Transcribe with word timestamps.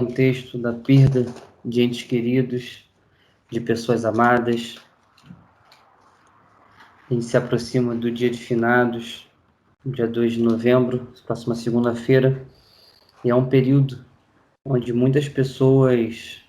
contexto 0.00 0.56
da 0.56 0.72
perda 0.72 1.26
de 1.62 1.82
entes 1.82 2.04
queridos, 2.04 2.88
de 3.50 3.60
pessoas 3.60 4.06
amadas. 4.06 4.78
A 7.10 7.12
gente 7.12 7.26
se 7.26 7.36
aproxima 7.36 7.94
do 7.94 8.10
dia 8.10 8.30
de 8.30 8.38
finados, 8.38 9.28
dia 9.84 10.08
2 10.08 10.34
de 10.34 10.42
novembro, 10.42 11.12
próxima 11.26 11.54
segunda-feira, 11.54 12.46
e 13.22 13.28
é 13.28 13.34
um 13.34 13.46
período 13.46 14.02
onde 14.64 14.90
muitas 14.90 15.28
pessoas 15.28 16.42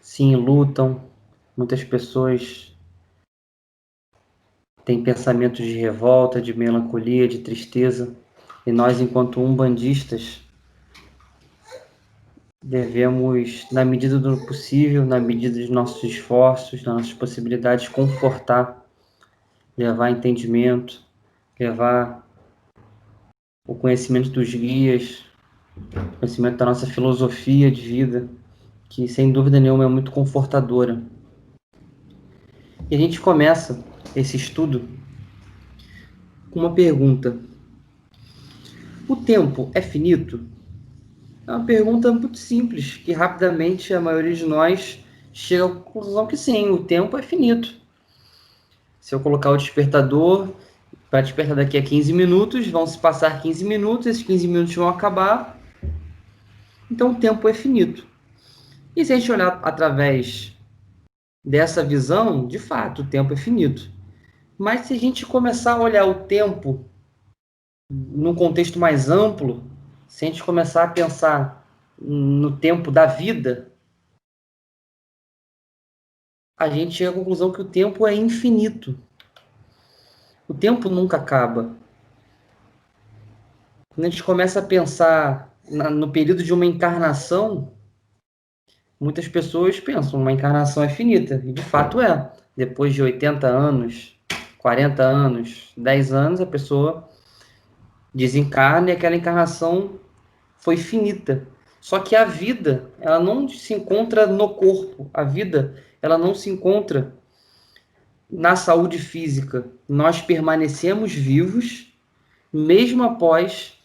sim 0.00 0.34
lutam, 0.34 1.08
muitas 1.56 1.84
pessoas 1.84 2.76
têm 4.84 5.04
pensamentos 5.04 5.64
de 5.64 5.74
revolta, 5.74 6.40
de 6.40 6.52
melancolia, 6.52 7.28
de 7.28 7.38
tristeza, 7.38 8.16
e 8.66 8.72
nós, 8.72 9.00
enquanto 9.00 9.40
umbandistas, 9.40 10.49
devemos, 12.62 13.66
na 13.72 13.84
medida 13.84 14.18
do 14.18 14.36
possível, 14.46 15.04
na 15.04 15.18
medida 15.18 15.58
dos 15.58 15.70
nossos 15.70 16.04
esforços, 16.04 16.82
das 16.82 16.94
nossas 16.94 17.12
possibilidades, 17.12 17.88
confortar, 17.88 18.86
levar 19.76 20.10
entendimento, 20.10 21.02
levar 21.58 22.26
o 23.66 23.74
conhecimento 23.74 24.30
dos 24.30 24.52
guias, 24.54 25.24
conhecimento 26.18 26.58
da 26.58 26.66
nossa 26.66 26.86
filosofia 26.86 27.70
de 27.70 27.80
vida, 27.80 28.28
que 28.88 29.08
sem 29.08 29.32
dúvida 29.32 29.58
nenhuma 29.58 29.84
é 29.84 29.88
muito 29.88 30.10
confortadora. 30.10 31.02
E 32.90 32.94
a 32.94 32.98
gente 32.98 33.20
começa 33.20 33.82
esse 34.14 34.36
estudo 34.36 34.86
com 36.50 36.60
uma 36.60 36.74
pergunta: 36.74 37.38
O 39.08 39.16
tempo 39.16 39.70
é 39.72 39.80
finito? 39.80 40.40
É 41.50 41.52
uma 41.52 41.64
pergunta 41.64 42.12
muito 42.12 42.38
simples, 42.38 42.96
que 42.98 43.12
rapidamente 43.12 43.92
a 43.92 44.00
maioria 44.00 44.36
de 44.36 44.46
nós 44.46 45.04
chega 45.32 45.66
à 45.66 45.68
conclusão 45.68 46.24
que 46.24 46.36
sim, 46.36 46.70
o 46.70 46.84
tempo 46.84 47.18
é 47.18 47.22
finito. 47.22 47.74
Se 49.00 49.16
eu 49.16 49.18
colocar 49.18 49.50
o 49.50 49.56
despertador 49.56 50.50
para 51.10 51.22
despertar 51.22 51.56
daqui 51.56 51.76
a 51.76 51.82
15 51.82 52.12
minutos, 52.12 52.68
vão 52.68 52.86
se 52.86 52.96
passar 52.96 53.42
15 53.42 53.64
minutos, 53.64 54.06
esses 54.06 54.22
15 54.22 54.46
minutos 54.46 54.76
vão 54.76 54.88
acabar. 54.88 55.58
Então 56.88 57.10
o 57.10 57.16
tempo 57.16 57.48
é 57.48 57.52
finito. 57.52 58.06
E 58.94 59.04
se 59.04 59.12
a 59.12 59.18
gente 59.18 59.32
olhar 59.32 59.58
através 59.64 60.56
dessa 61.44 61.82
visão, 61.82 62.46
de 62.46 62.60
fato, 62.60 63.02
o 63.02 63.06
tempo 63.06 63.32
é 63.32 63.36
finito. 63.36 63.90
Mas 64.56 64.82
se 64.82 64.94
a 64.94 64.98
gente 65.00 65.26
começar 65.26 65.72
a 65.72 65.82
olhar 65.82 66.04
o 66.04 66.14
tempo 66.14 66.84
num 67.90 68.36
contexto 68.36 68.78
mais 68.78 69.10
amplo, 69.10 69.68
se 70.10 70.24
a 70.24 70.28
gente 70.28 70.42
começar 70.42 70.82
a 70.82 70.88
pensar 70.88 71.64
no 71.96 72.56
tempo 72.56 72.90
da 72.90 73.06
vida, 73.06 73.70
a 76.58 76.68
gente 76.68 76.96
chega 76.96 77.12
à 77.12 77.14
conclusão 77.14 77.52
que 77.52 77.60
o 77.62 77.64
tempo 77.64 78.04
é 78.04 78.12
infinito. 78.12 78.98
O 80.48 80.52
tempo 80.52 80.88
nunca 80.88 81.16
acaba. 81.16 81.76
Quando 83.94 84.04
a 84.04 84.10
gente 84.10 84.24
começa 84.24 84.58
a 84.58 84.66
pensar 84.66 85.56
no 85.70 86.10
período 86.10 86.42
de 86.42 86.52
uma 86.52 86.66
encarnação, 86.66 87.72
muitas 88.98 89.28
pessoas 89.28 89.78
pensam 89.78 90.20
uma 90.20 90.32
encarnação 90.32 90.82
é 90.82 90.88
finita, 90.88 91.40
e 91.44 91.52
de 91.52 91.62
fato 91.62 92.00
é. 92.00 92.32
Depois 92.56 92.92
de 92.92 93.00
80 93.00 93.46
anos, 93.46 94.20
40 94.58 95.04
anos, 95.04 95.72
10 95.76 96.12
anos, 96.12 96.40
a 96.40 96.46
pessoa 96.46 97.08
desencarna 98.14 98.90
e 98.90 98.92
aquela 98.92 99.16
encarnação 99.16 100.00
foi 100.58 100.76
finita. 100.76 101.46
Só 101.80 101.98
que 101.98 102.14
a 102.14 102.24
vida, 102.24 102.90
ela 103.00 103.18
não 103.18 103.48
se 103.48 103.72
encontra 103.72 104.26
no 104.26 104.50
corpo. 104.50 105.10
A 105.14 105.22
vida, 105.22 105.82
ela 106.02 106.18
não 106.18 106.34
se 106.34 106.50
encontra 106.50 107.14
na 108.28 108.54
saúde 108.54 108.98
física. 108.98 109.66
Nós 109.88 110.20
permanecemos 110.20 111.12
vivos 111.12 111.92
mesmo 112.52 113.02
após 113.02 113.78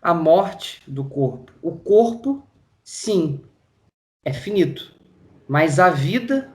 a 0.00 0.14
morte 0.14 0.82
do 0.86 1.04
corpo. 1.04 1.52
O 1.60 1.72
corpo, 1.72 2.42
sim, 2.82 3.40
é 4.24 4.32
finito, 4.32 4.94
mas 5.46 5.78
a 5.78 5.90
vida 5.90 6.52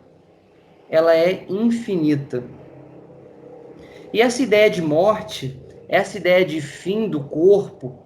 ela 0.90 1.16
é 1.16 1.46
infinita. 1.50 2.44
E 4.14 4.22
essa 4.22 4.42
ideia 4.42 4.70
de 4.70 4.82
morte, 4.82 5.60
essa 5.88 6.18
ideia 6.18 6.46
de 6.46 6.62
fim 6.62 7.10
do 7.10 7.24
corpo, 7.24 8.06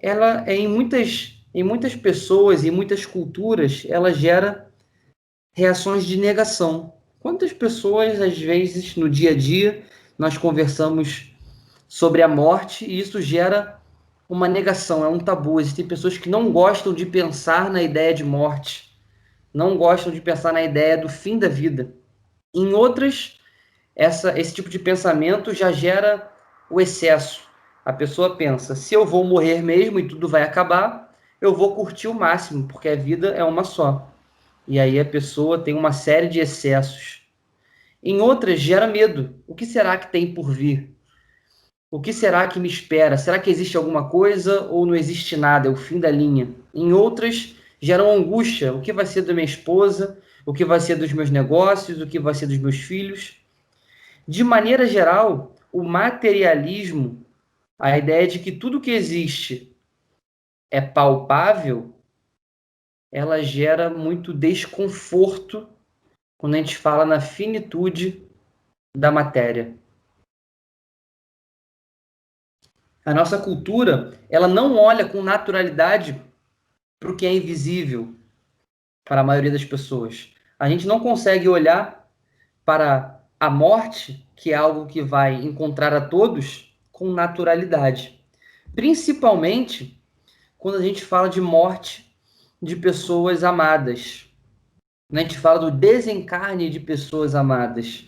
ela 0.00 0.44
é 0.46 0.54
em 0.54 0.68
muitas 0.68 1.38
em 1.54 1.62
muitas 1.62 1.94
pessoas 1.94 2.64
e 2.64 2.70
muitas 2.70 3.04
culturas, 3.04 3.84
ela 3.86 4.12
gera 4.12 4.70
reações 5.52 6.06
de 6.06 6.16
negação. 6.16 6.94
Quantas 7.20 7.52
pessoas 7.52 8.22
às 8.22 8.38
vezes 8.38 8.96
no 8.96 9.08
dia 9.08 9.32
a 9.32 9.36
dia 9.36 9.82
nós 10.18 10.38
conversamos 10.38 11.34
sobre 11.86 12.22
a 12.22 12.28
morte 12.28 12.86
e 12.86 12.98
isso 12.98 13.20
gera 13.20 13.78
uma 14.26 14.48
negação, 14.48 15.04
é 15.04 15.08
um 15.08 15.18
tabu. 15.18 15.60
Existem 15.60 15.86
pessoas 15.86 16.16
que 16.16 16.30
não 16.30 16.50
gostam 16.50 16.94
de 16.94 17.04
pensar 17.04 17.70
na 17.70 17.82
ideia 17.82 18.14
de 18.14 18.24
morte, 18.24 18.98
não 19.52 19.76
gostam 19.76 20.10
de 20.10 20.22
pensar 20.22 20.54
na 20.54 20.62
ideia 20.62 20.96
do 20.96 21.08
fim 21.08 21.38
da 21.38 21.48
vida. 21.48 21.92
Em 22.54 22.72
outras, 22.72 23.38
essa, 23.94 24.38
esse 24.40 24.54
tipo 24.54 24.70
de 24.70 24.78
pensamento 24.78 25.52
já 25.52 25.70
gera 25.70 26.31
o 26.72 26.80
excesso. 26.80 27.42
A 27.84 27.92
pessoa 27.92 28.34
pensa: 28.36 28.74
se 28.74 28.94
eu 28.94 29.04
vou 29.04 29.24
morrer 29.24 29.62
mesmo 29.62 30.00
e 30.00 30.08
tudo 30.08 30.26
vai 30.26 30.42
acabar, 30.42 31.14
eu 31.40 31.54
vou 31.54 31.74
curtir 31.74 32.08
o 32.08 32.14
máximo, 32.14 32.66
porque 32.66 32.88
a 32.88 32.96
vida 32.96 33.28
é 33.28 33.44
uma 33.44 33.62
só. 33.62 34.08
E 34.66 34.78
aí 34.80 34.98
a 34.98 35.04
pessoa 35.04 35.58
tem 35.58 35.74
uma 35.74 35.92
série 35.92 36.28
de 36.28 36.40
excessos. 36.40 37.22
Em 38.02 38.20
outras, 38.20 38.60
gera 38.60 38.86
medo. 38.86 39.34
O 39.46 39.54
que 39.54 39.66
será 39.66 39.96
que 39.96 40.10
tem 40.10 40.32
por 40.32 40.50
vir? 40.50 40.94
O 41.90 42.00
que 42.00 42.12
será 42.12 42.48
que 42.48 42.58
me 42.58 42.68
espera? 42.68 43.18
Será 43.18 43.38
que 43.38 43.50
existe 43.50 43.76
alguma 43.76 44.08
coisa 44.08 44.62
ou 44.62 44.86
não 44.86 44.94
existe 44.94 45.36
nada? 45.36 45.68
É 45.68 45.70
o 45.70 45.76
fim 45.76 46.00
da 46.00 46.10
linha. 46.10 46.48
Em 46.74 46.92
outras, 46.92 47.54
geram 47.80 48.10
angústia. 48.10 48.72
O 48.72 48.80
que 48.80 48.92
vai 48.92 49.04
ser 49.04 49.22
da 49.22 49.34
minha 49.34 49.44
esposa? 49.44 50.18
O 50.46 50.52
que 50.52 50.64
vai 50.64 50.80
ser 50.80 50.96
dos 50.96 51.12
meus 51.12 51.30
negócios? 51.30 52.00
O 52.00 52.06
que 52.06 52.18
vai 52.18 52.34
ser 52.34 52.46
dos 52.46 52.58
meus 52.58 52.76
filhos? 52.76 53.36
De 54.26 54.42
maneira 54.42 54.86
geral, 54.86 55.54
o 55.72 55.82
materialismo 55.82 57.24
a 57.82 57.98
ideia 57.98 58.28
de 58.28 58.38
que 58.38 58.52
tudo 58.52 58.80
que 58.80 58.92
existe 58.92 59.76
é 60.70 60.80
palpável, 60.80 61.92
ela 63.10 63.42
gera 63.42 63.90
muito 63.90 64.32
desconforto 64.32 65.68
quando 66.38 66.54
a 66.54 66.58
gente 66.58 66.78
fala 66.78 67.04
na 67.04 67.20
finitude 67.20 68.24
da 68.96 69.10
matéria. 69.10 69.76
A 73.04 73.12
nossa 73.12 73.36
cultura, 73.36 74.16
ela 74.30 74.46
não 74.46 74.76
olha 74.76 75.08
com 75.08 75.20
naturalidade 75.20 76.22
para 77.00 77.10
o 77.10 77.16
que 77.16 77.26
é 77.26 77.34
invisível 77.34 78.14
para 79.04 79.22
a 79.22 79.24
maioria 79.24 79.50
das 79.50 79.64
pessoas. 79.64 80.32
A 80.56 80.70
gente 80.70 80.86
não 80.86 81.00
consegue 81.00 81.48
olhar 81.48 82.08
para 82.64 83.20
a 83.40 83.50
morte, 83.50 84.24
que 84.42 84.50
é 84.52 84.56
algo 84.56 84.86
que 84.86 85.00
vai 85.00 85.36
encontrar 85.36 85.94
a 85.94 86.00
todos, 86.00 86.74
com 86.90 87.12
naturalidade. 87.12 88.20
Principalmente 88.74 90.02
quando 90.58 90.78
a 90.78 90.82
gente 90.82 91.04
fala 91.04 91.28
de 91.28 91.40
morte 91.40 92.12
de 92.60 92.74
pessoas 92.74 93.44
amadas. 93.44 94.26
Quando 95.08 95.18
a 95.20 95.22
gente 95.22 95.38
fala 95.38 95.60
do 95.60 95.70
desencarne 95.70 96.68
de 96.68 96.80
pessoas 96.80 97.36
amadas. 97.36 98.04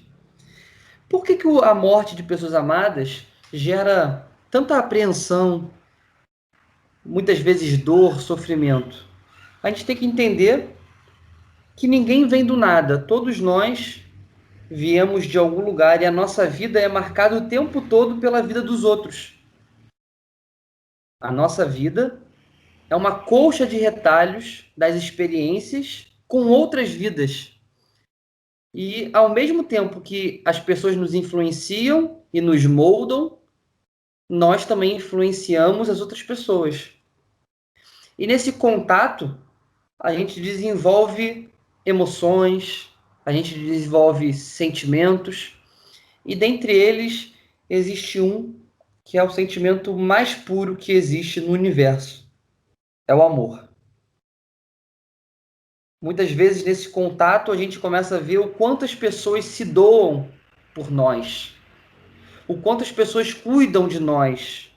Por 1.08 1.22
que, 1.22 1.36
que 1.36 1.46
a 1.46 1.72
morte 1.72 2.16
de 2.16 2.24
pessoas 2.24 2.52
amadas 2.52 3.24
gera 3.52 4.28
tanta 4.50 4.76
apreensão, 4.76 5.70
muitas 7.04 7.38
vezes 7.38 7.78
dor, 7.78 8.20
sofrimento? 8.20 9.06
A 9.62 9.68
gente 9.68 9.86
tem 9.86 9.94
que 9.94 10.04
entender 10.04 10.74
que 11.76 11.86
ninguém 11.86 12.26
vem 12.26 12.44
do 12.44 12.56
nada. 12.56 12.98
Todos 12.98 13.38
nós 13.38 14.03
viemos 14.74 15.24
de 15.24 15.38
algum 15.38 15.60
lugar 15.60 16.02
e 16.02 16.04
a 16.04 16.10
nossa 16.10 16.48
vida 16.48 16.80
é 16.80 16.88
marcada 16.88 17.36
o 17.36 17.48
tempo 17.48 17.80
todo 17.80 18.20
pela 18.20 18.42
vida 18.42 18.60
dos 18.60 18.82
outros. 18.82 19.38
A 21.20 21.30
nossa 21.30 21.64
vida 21.64 22.20
é 22.90 22.96
uma 22.96 23.20
colcha 23.20 23.64
de 23.64 23.76
retalhos 23.76 24.66
das 24.76 24.96
experiências 24.96 26.08
com 26.26 26.48
outras 26.48 26.90
vidas. 26.90 27.52
E 28.74 29.10
ao 29.12 29.32
mesmo 29.32 29.62
tempo 29.62 30.00
que 30.00 30.42
as 30.44 30.58
pessoas 30.58 30.96
nos 30.96 31.14
influenciam 31.14 32.24
e 32.32 32.40
nos 32.40 32.66
moldam, 32.66 33.38
nós 34.28 34.66
também 34.66 34.96
influenciamos 34.96 35.88
as 35.88 36.00
outras 36.00 36.22
pessoas. 36.22 36.90
E 38.18 38.26
nesse 38.26 38.54
contato, 38.54 39.38
a 40.00 40.12
gente 40.12 40.40
desenvolve 40.40 41.48
emoções, 41.86 42.93
a 43.24 43.32
gente 43.32 43.58
desenvolve 43.58 44.32
sentimentos, 44.32 45.56
e 46.24 46.34
dentre 46.34 46.72
eles 46.72 47.34
existe 47.68 48.20
um 48.20 48.60
que 49.04 49.18
é 49.18 49.22
o 49.22 49.30
sentimento 49.30 49.92
mais 49.96 50.34
puro 50.34 50.76
que 50.76 50.92
existe 50.92 51.40
no 51.40 51.52
universo, 51.52 52.30
é 53.06 53.14
o 53.14 53.22
amor. 53.22 53.68
Muitas 56.02 56.30
vezes 56.30 56.64
nesse 56.64 56.88
contato 56.90 57.50
a 57.50 57.56
gente 57.56 57.78
começa 57.78 58.16
a 58.16 58.20
ver 58.20 58.38
o 58.38 58.50
quanto 58.50 58.84
as 58.84 58.94
pessoas 58.94 59.44
se 59.44 59.64
doam 59.64 60.30
por 60.74 60.90
nós, 60.90 61.54
o 62.46 62.60
quanto 62.60 62.82
as 62.82 62.92
pessoas 62.92 63.32
cuidam 63.32 63.88
de 63.88 64.00
nós. 64.00 64.70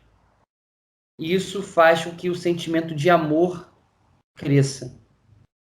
E 1.20 1.34
isso 1.34 1.64
faz 1.64 2.06
com 2.06 2.16
que 2.16 2.30
o 2.30 2.36
sentimento 2.36 2.94
de 2.94 3.10
amor 3.10 3.70
cresça. 4.36 5.02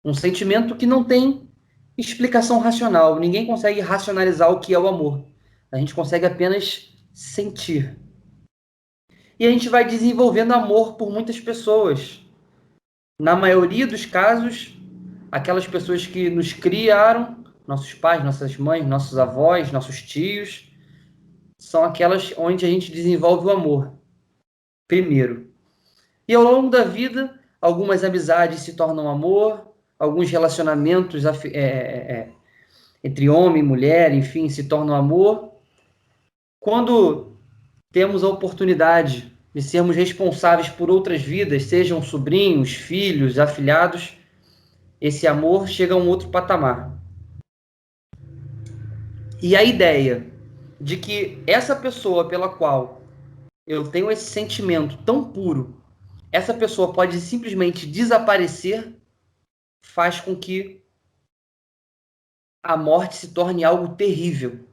Um 0.04 0.12
sentimento 0.12 0.76
que 0.76 0.86
não 0.86 1.04
tem 1.04 1.48
explicação 1.96 2.58
racional. 2.58 3.18
Ninguém 3.18 3.46
consegue 3.46 3.80
racionalizar 3.80 4.50
o 4.50 4.60
que 4.60 4.74
é 4.74 4.78
o 4.78 4.88
amor. 4.88 5.24
A 5.70 5.78
gente 5.78 5.94
consegue 5.94 6.26
apenas 6.26 6.92
sentir. 7.12 7.98
E 9.38 9.46
a 9.46 9.50
gente 9.50 9.68
vai 9.68 9.84
desenvolvendo 9.84 10.52
amor 10.52 10.94
por 10.94 11.10
muitas 11.10 11.38
pessoas. 11.40 12.22
Na 13.20 13.34
maioria 13.34 13.86
dos 13.86 14.04
casos, 14.06 14.74
aquelas 15.30 15.66
pessoas 15.66 16.06
que 16.06 16.30
nos 16.30 16.52
criaram, 16.52 17.44
nossos 17.66 17.92
pais, 17.94 18.24
nossas 18.24 18.56
mães, 18.56 18.86
nossos 18.86 19.18
avós, 19.18 19.72
nossos 19.72 20.00
tios, 20.02 20.70
são 21.58 21.84
aquelas 21.84 22.32
onde 22.36 22.64
a 22.64 22.68
gente 22.68 22.92
desenvolve 22.92 23.46
o 23.46 23.50
amor. 23.50 23.92
Primeiro. 24.86 25.50
E 26.28 26.34
ao 26.34 26.42
longo 26.42 26.70
da 26.70 26.84
vida, 26.84 27.38
algumas 27.60 28.04
amizades 28.04 28.60
se 28.60 28.74
tornam 28.74 29.08
amor, 29.08 29.75
alguns 29.98 30.30
relacionamentos 30.30 31.24
é, 31.24 31.30
é, 31.30 31.58
é, 31.58 32.28
entre 33.02 33.28
homem 33.28 33.62
e 33.62 33.66
mulher, 33.66 34.14
enfim, 34.14 34.48
se 34.48 34.64
tornam 34.64 34.94
amor. 34.94 35.52
Quando 36.60 37.32
temos 37.92 38.22
a 38.22 38.28
oportunidade 38.28 39.32
de 39.54 39.62
sermos 39.62 39.96
responsáveis 39.96 40.68
por 40.68 40.90
outras 40.90 41.22
vidas, 41.22 41.64
sejam 41.64 42.02
sobrinhos, 42.02 42.74
filhos, 42.74 43.38
afilhados, 43.38 44.16
esse 45.00 45.26
amor 45.26 45.68
chega 45.68 45.94
a 45.94 45.96
um 45.96 46.08
outro 46.08 46.28
patamar. 46.28 46.94
E 49.42 49.54
a 49.54 49.62
ideia 49.62 50.26
de 50.80 50.96
que 50.96 51.42
essa 51.46 51.76
pessoa 51.76 52.28
pela 52.28 52.48
qual 52.48 53.02
eu 53.66 53.88
tenho 53.88 54.10
esse 54.10 54.24
sentimento 54.24 54.98
tão 55.04 55.24
puro, 55.24 55.74
essa 56.30 56.54
pessoa 56.54 56.92
pode 56.92 57.20
simplesmente 57.20 57.86
desaparecer, 57.86 58.94
faz 59.86 60.20
com 60.20 60.34
que 60.38 60.82
a 62.62 62.76
morte 62.76 63.16
se 63.16 63.32
torne 63.32 63.64
algo 63.64 63.94
terrível. 63.94 64.68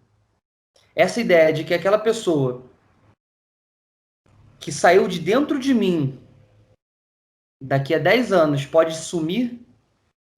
Essa 0.96 1.22
ideia 1.22 1.54
de 1.54 1.64
que 1.64 1.74
aquela 1.74 2.00
pessoa 2.00 2.70
que 4.60 4.72
saiu 4.72 5.08
de 5.08 5.20
dentro 5.20 5.60
de 5.60 5.74
mim 5.74 6.20
daqui 7.62 7.94
a 7.94 8.00
10 8.00 8.34
anos 8.34 8.66
pode 8.66 8.98
sumir 8.98 9.60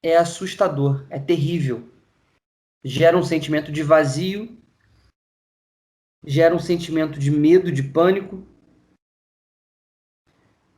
é 0.03 0.17
assustador, 0.17 1.07
é 1.09 1.17
terrível. 1.17 1.89
Gera 2.83 3.17
um 3.17 3.23
sentimento 3.23 3.71
de 3.71 3.81
vazio, 3.81 4.61
gera 6.23 6.53
um 6.53 6.59
sentimento 6.59 7.17
de 7.17 7.31
medo, 7.31 7.71
de 7.71 7.81
pânico. 7.81 8.45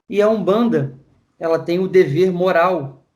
E 0.07 0.21
a 0.21 0.29
Umbanda, 0.29 0.97
ela 1.37 1.59
tem 1.63 1.79
o 1.79 1.87
dever 1.87 2.31
moral 2.31 3.06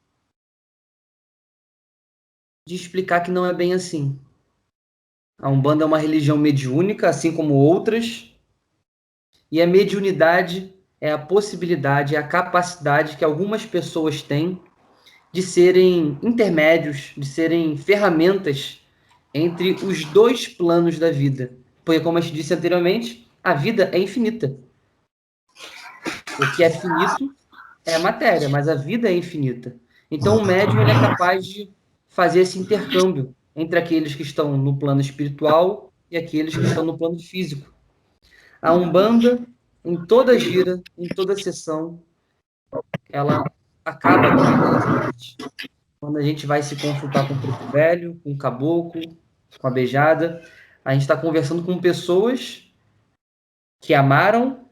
de 2.68 2.76
explicar 2.76 3.22
que 3.22 3.32
não 3.32 3.46
é 3.46 3.54
bem 3.54 3.74
assim. 3.74 4.20
A 5.38 5.50
Umbanda 5.50 5.84
é 5.84 5.88
uma 5.88 5.98
religião 5.98 6.38
mediúnica, 6.38 7.10
assim 7.10 7.36
como 7.36 7.56
outras, 7.56 8.32
e 9.52 9.62
a 9.62 9.68
mediunidade 9.68 10.74
é 11.00 11.12
a 11.12 11.18
possibilidade, 11.18 12.16
é 12.16 12.20
a 12.20 12.28
capacidade 12.28 13.18
que 13.18 13.26
algumas 13.26 13.66
pessoas 13.66 14.22
têm 14.22 14.62
de 15.34 15.42
serem 15.42 16.20
intermédios, 16.22 17.12
de 17.18 17.26
serem 17.26 17.76
ferramentas 17.76 18.82
entre 19.34 19.72
os 19.84 20.06
dois 20.06 20.48
planos 20.48 21.00
da 21.00 21.10
vida. 21.10 21.58
Porque, 21.84 22.02
como 22.02 22.18
a 22.18 22.22
gente 22.22 22.36
disse 22.36 22.54
anteriormente, 22.54 23.28
a 23.44 23.54
vida 23.54 23.90
é 23.92 23.98
infinita. 23.98 24.56
O 26.40 26.56
que 26.56 26.64
é 26.64 26.70
finito 26.70 27.34
é 27.86 27.96
a 27.96 28.00
matéria, 28.00 28.48
mas 28.48 28.68
a 28.68 28.76
vida 28.76 29.10
é 29.10 29.16
infinita. 29.16 29.76
Então, 30.10 30.38
o 30.38 30.46
médium 30.46 30.82
ele 30.82 30.92
é 30.92 31.00
capaz 31.00 31.46
de 31.46 31.72
fazer 32.12 32.42
esse 32.42 32.60
intercâmbio 32.60 33.34
entre 33.56 33.80
aqueles 33.80 34.14
que 34.14 34.22
estão 34.22 34.56
no 34.58 34.78
plano 34.78 35.02
espiritual 35.02 35.92
e 36.12 36.18
aqueles 36.18 36.56
que 36.56 36.64
estão 36.64 36.86
no 36.86 36.98
plano 36.98 37.18
físico. 37.18 37.74
A 38.62 38.74
Umbanda, 38.74 39.40
em 39.84 40.06
toda 40.06 40.38
gira, 40.38 40.82
em 40.98 41.08
toda 41.08 41.36
sessão, 41.36 42.04
ela 43.10 43.44
acaba 43.84 44.28
quando 46.00 46.18
a 46.18 46.22
gente 46.22 46.46
vai 46.46 46.62
se 46.62 46.76
consultar 46.76 47.28
com 47.28 47.34
o 47.34 47.40
preto 47.40 47.72
velho, 47.72 48.20
com 48.24 48.32
o 48.34 48.38
caboclo, 48.38 49.02
com 49.60 49.68
a 49.68 49.72
beijada, 49.72 50.42
a 50.84 50.94
gente 50.94 51.04
está 51.04 51.16
conversando 51.16 51.64
com 51.64 51.80
pessoas 51.80 52.72
que 53.80 53.94
amaram, 53.94 54.66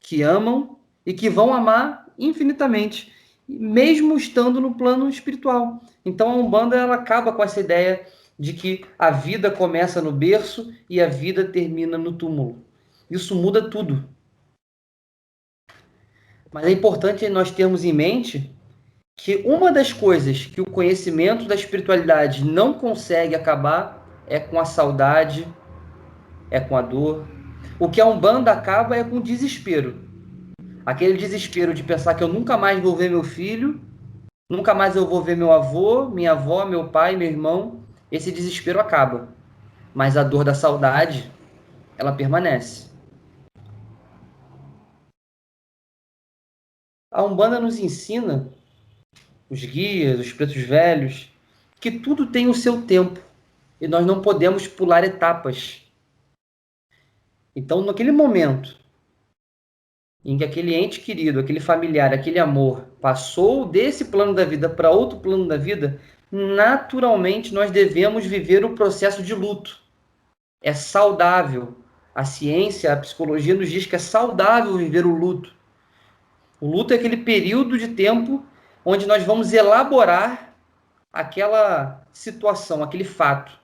que 0.00 0.22
amam 0.22 0.78
e 1.04 1.12
que 1.12 1.28
vão 1.28 1.52
amar 1.52 2.06
infinitamente, 2.18 3.12
mesmo 3.46 4.16
estando 4.16 4.60
no 4.60 4.74
plano 4.74 5.08
espiritual. 5.08 5.82
Então 6.06 6.30
a 6.30 6.36
Umbanda 6.36 6.76
ela 6.76 6.94
acaba 6.94 7.32
com 7.32 7.42
essa 7.42 7.58
ideia 7.58 8.06
de 8.38 8.52
que 8.52 8.84
a 8.96 9.10
vida 9.10 9.50
começa 9.50 10.00
no 10.00 10.12
berço 10.12 10.72
e 10.88 11.00
a 11.00 11.08
vida 11.08 11.44
termina 11.44 11.98
no 11.98 12.12
túmulo. 12.12 12.64
Isso 13.10 13.34
muda 13.34 13.68
tudo. 13.68 14.08
Mas 16.52 16.64
é 16.64 16.70
importante 16.70 17.28
nós 17.28 17.50
termos 17.50 17.84
em 17.84 17.92
mente 17.92 18.54
que 19.16 19.42
uma 19.44 19.72
das 19.72 19.92
coisas 19.92 20.46
que 20.46 20.60
o 20.60 20.70
conhecimento 20.70 21.44
da 21.46 21.56
espiritualidade 21.56 22.44
não 22.44 22.74
consegue 22.74 23.34
acabar 23.34 24.06
é 24.28 24.38
com 24.38 24.60
a 24.60 24.64
saudade, 24.64 25.48
é 26.50 26.60
com 26.60 26.76
a 26.76 26.82
dor. 26.82 27.26
O 27.80 27.88
que 27.88 28.00
a 28.00 28.06
Umbanda 28.06 28.52
acaba 28.52 28.96
é 28.96 29.02
com 29.02 29.16
o 29.16 29.22
desespero. 29.22 30.06
Aquele 30.84 31.18
desespero 31.18 31.74
de 31.74 31.82
pensar 31.82 32.14
que 32.14 32.22
eu 32.22 32.28
nunca 32.28 32.56
mais 32.56 32.80
vou 32.80 32.94
ver 32.94 33.10
meu 33.10 33.24
filho, 33.24 33.80
nunca 34.48 34.74
mais 34.74 34.96
eu 34.96 35.06
vou 35.06 35.22
ver 35.22 35.36
meu 35.36 35.52
avô, 35.52 36.08
minha 36.08 36.32
avó, 36.32 36.64
meu 36.64 36.88
pai, 36.88 37.16
meu 37.16 37.28
irmão. 37.28 37.84
Esse 38.10 38.30
desespero 38.30 38.80
acaba. 38.80 39.28
Mas 39.94 40.16
a 40.16 40.22
dor 40.22 40.44
da 40.44 40.54
saudade, 40.54 41.30
ela 41.96 42.12
permanece. 42.12 42.90
A 47.10 47.22
Umbanda 47.22 47.58
nos 47.58 47.78
ensina, 47.78 48.52
os 49.48 49.64
guias, 49.64 50.20
os 50.20 50.32
pretos 50.32 50.56
velhos, 50.56 51.32
que 51.80 51.90
tudo 51.90 52.26
tem 52.26 52.48
o 52.48 52.54
seu 52.54 52.82
tempo 52.82 53.18
e 53.80 53.88
nós 53.88 54.04
não 54.04 54.20
podemos 54.20 54.66
pular 54.68 55.04
etapas. 55.04 55.82
Então, 57.54 57.82
naquele 57.82 58.12
momento 58.12 58.78
em 60.26 60.36
que 60.36 60.42
aquele 60.42 60.74
ente 60.74 60.98
querido, 60.98 61.38
aquele 61.38 61.60
familiar, 61.60 62.12
aquele 62.12 62.40
amor 62.40 62.84
passou 63.00 63.64
desse 63.64 64.06
plano 64.06 64.34
da 64.34 64.44
vida 64.44 64.68
para 64.68 64.90
outro 64.90 65.20
plano 65.20 65.46
da 65.46 65.56
vida, 65.56 66.00
naturalmente 66.32 67.54
nós 67.54 67.70
devemos 67.70 68.26
viver 68.26 68.64
o 68.64 68.74
processo 68.74 69.22
de 69.22 69.32
luto. 69.32 69.80
É 70.60 70.74
saudável. 70.74 71.76
A 72.12 72.24
ciência, 72.24 72.92
a 72.92 72.96
psicologia 72.96 73.54
nos 73.54 73.70
diz 73.70 73.86
que 73.86 73.94
é 73.94 74.00
saudável 74.00 74.76
viver 74.76 75.06
o 75.06 75.14
luto. 75.14 75.54
O 76.60 76.68
luto 76.68 76.92
é 76.92 76.96
aquele 76.96 77.18
período 77.18 77.78
de 77.78 77.88
tempo 77.88 78.44
onde 78.84 79.06
nós 79.06 79.22
vamos 79.22 79.52
elaborar 79.52 80.56
aquela 81.12 82.04
situação, 82.12 82.82
aquele 82.82 83.04
fato. 83.04 83.56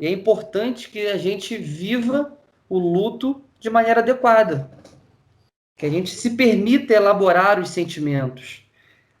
E 0.00 0.06
é 0.08 0.10
importante 0.10 0.90
que 0.90 1.06
a 1.06 1.16
gente 1.16 1.56
viva 1.56 2.36
o 2.68 2.78
luto 2.78 3.44
de 3.60 3.70
maneira 3.70 4.00
adequada. 4.00 4.70
Que 5.78 5.86
a 5.86 5.90
gente 5.90 6.10
se 6.10 6.30
permita 6.30 6.92
elaborar 6.92 7.58
os 7.58 7.70
sentimentos. 7.70 8.62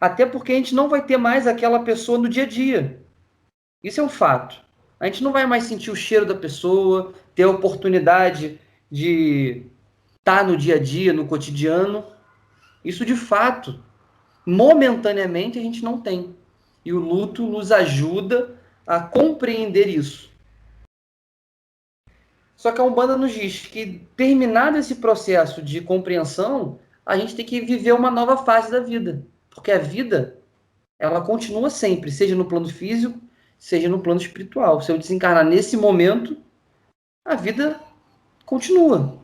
Até 0.00 0.26
porque 0.26 0.52
a 0.52 0.56
gente 0.56 0.74
não 0.74 0.88
vai 0.88 1.04
ter 1.04 1.16
mais 1.16 1.46
aquela 1.46 1.80
pessoa 1.80 2.18
no 2.18 2.28
dia 2.28 2.42
a 2.42 2.46
dia. 2.46 3.00
Isso 3.82 4.00
é 4.00 4.04
um 4.04 4.08
fato. 4.08 4.60
A 5.00 5.06
gente 5.06 5.22
não 5.22 5.32
vai 5.32 5.46
mais 5.46 5.64
sentir 5.64 5.90
o 5.90 5.96
cheiro 5.96 6.26
da 6.26 6.34
pessoa, 6.34 7.14
ter 7.34 7.44
a 7.44 7.50
oportunidade 7.50 8.58
de 8.90 9.62
está 10.18 10.44
no 10.44 10.56
dia 10.56 10.74
a 10.74 10.78
dia, 10.78 11.12
no 11.12 11.26
cotidiano. 11.26 12.04
Isso 12.84 13.04
de 13.04 13.14
fato, 13.14 13.82
momentaneamente, 14.44 15.58
a 15.58 15.62
gente 15.62 15.82
não 15.82 16.00
tem. 16.00 16.34
E 16.84 16.92
o 16.92 16.98
luto 16.98 17.46
nos 17.46 17.72
ajuda 17.72 18.56
a 18.86 19.00
compreender 19.00 19.88
isso. 19.88 20.27
Só 22.58 22.72
que 22.72 22.80
a 22.80 22.84
Umbanda 22.84 23.16
nos 23.16 23.30
diz 23.30 23.66
que, 23.66 24.04
terminado 24.16 24.76
esse 24.76 24.96
processo 24.96 25.62
de 25.62 25.80
compreensão, 25.80 26.80
a 27.06 27.16
gente 27.16 27.36
tem 27.36 27.46
que 27.46 27.60
viver 27.60 27.92
uma 27.92 28.10
nova 28.10 28.36
fase 28.38 28.68
da 28.68 28.80
vida. 28.80 29.24
Porque 29.48 29.70
a 29.70 29.78
vida, 29.78 30.40
ela 30.98 31.20
continua 31.20 31.70
sempre, 31.70 32.10
seja 32.10 32.34
no 32.34 32.46
plano 32.46 32.68
físico, 32.68 33.16
seja 33.56 33.88
no 33.88 34.00
plano 34.00 34.20
espiritual. 34.20 34.80
Se 34.80 34.90
eu 34.90 34.98
desencarnar 34.98 35.44
nesse 35.44 35.76
momento, 35.76 36.36
a 37.24 37.36
vida 37.36 37.78
continua 38.44 39.20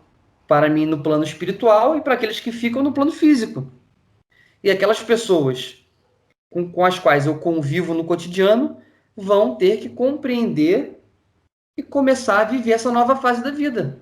para 0.47 0.69
mim 0.69 0.87
no 0.87 1.03
plano 1.03 1.25
espiritual 1.25 1.97
e 1.97 2.03
para 2.03 2.15
aqueles 2.15 2.39
que 2.39 2.53
ficam 2.53 2.85
no 2.85 2.93
plano 2.93 3.11
físico. 3.11 3.67
E 4.63 4.71
aquelas 4.71 5.03
pessoas 5.03 5.85
com, 6.49 6.71
com 6.71 6.85
as 6.85 7.01
quais 7.01 7.27
eu 7.27 7.37
convivo 7.41 7.95
no 7.95 8.05
cotidiano 8.05 8.77
vão 9.17 9.57
ter 9.57 9.79
que 9.79 9.89
compreender 9.89 11.04
e 11.77 11.83
começar 11.83 12.41
a 12.41 12.45
viver 12.45 12.73
essa 12.73 12.91
nova 12.91 13.17
fase 13.17 13.43
da 13.43 13.51
vida. 13.51 13.99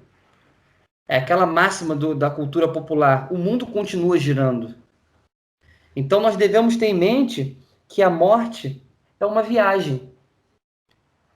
É 1.09 1.17
aquela 1.17 1.47
máxima 1.47 1.95
do, 1.95 2.15
da 2.15 2.31
cultura 2.31 2.71
popular: 2.71 3.33
o 3.33 3.39
mundo 3.39 3.67
continua 3.67 4.19
girando. 4.19 4.75
Então 5.95 6.21
nós 6.21 6.37
devemos 6.37 6.77
ter 6.77 6.87
em 6.87 6.95
mente 6.95 7.59
que 7.89 8.03
a 8.03 8.11
morte 8.11 8.83
é 9.21 9.27
uma 9.27 9.43
viagem. 9.43 10.11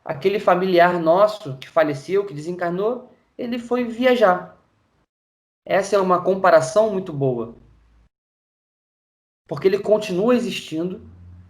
Aquele 0.05 0.39
familiar 0.39 1.01
nosso 1.01 1.59
que 1.59 1.69
faleceu, 1.69 2.25
que 2.25 2.33
desencarnou, 2.33 3.13
ele 3.37 3.59
foi 3.59 3.85
viajar. 3.85 4.57
Essa 5.65 5.97
é 5.97 5.99
uma 5.99 6.23
comparação 6.23 6.91
muito 6.91 7.13
boa. 7.13 7.57
Porque 9.49 9.67
ele 9.67 9.79
continua 9.79 10.35
existindo, 10.35 11.03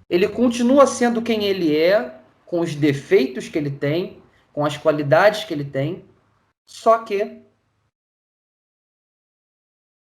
ele 0.09 0.27
continua 0.29 0.87
sendo 0.87 1.23
quem 1.23 1.45
ele 1.45 1.77
é, 1.77 2.19
com 2.45 2.61
os 2.61 2.75
defeitos 2.75 3.49
que 3.49 3.59
ele 3.59 3.71
tem, 3.71 4.23
com 4.57 4.65
as 4.65 4.79
qualidades 4.79 5.45
que 5.45 5.53
ele 5.53 5.67
tem, 5.67 6.03
só 6.65 7.05
que 7.05 7.43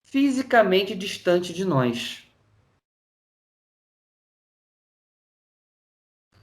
fisicamente 0.02 0.94
distante 0.94 1.54
de 1.54 1.64
nós. 1.64 2.28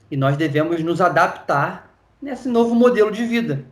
E 0.09 0.17
nós 0.17 0.35
devemos 0.35 0.81
nos 0.83 0.99
adaptar 0.99 1.95
nesse 2.19 2.49
novo 2.49 2.73
modelo 2.73 3.11
de 3.11 3.23
vida. 3.23 3.63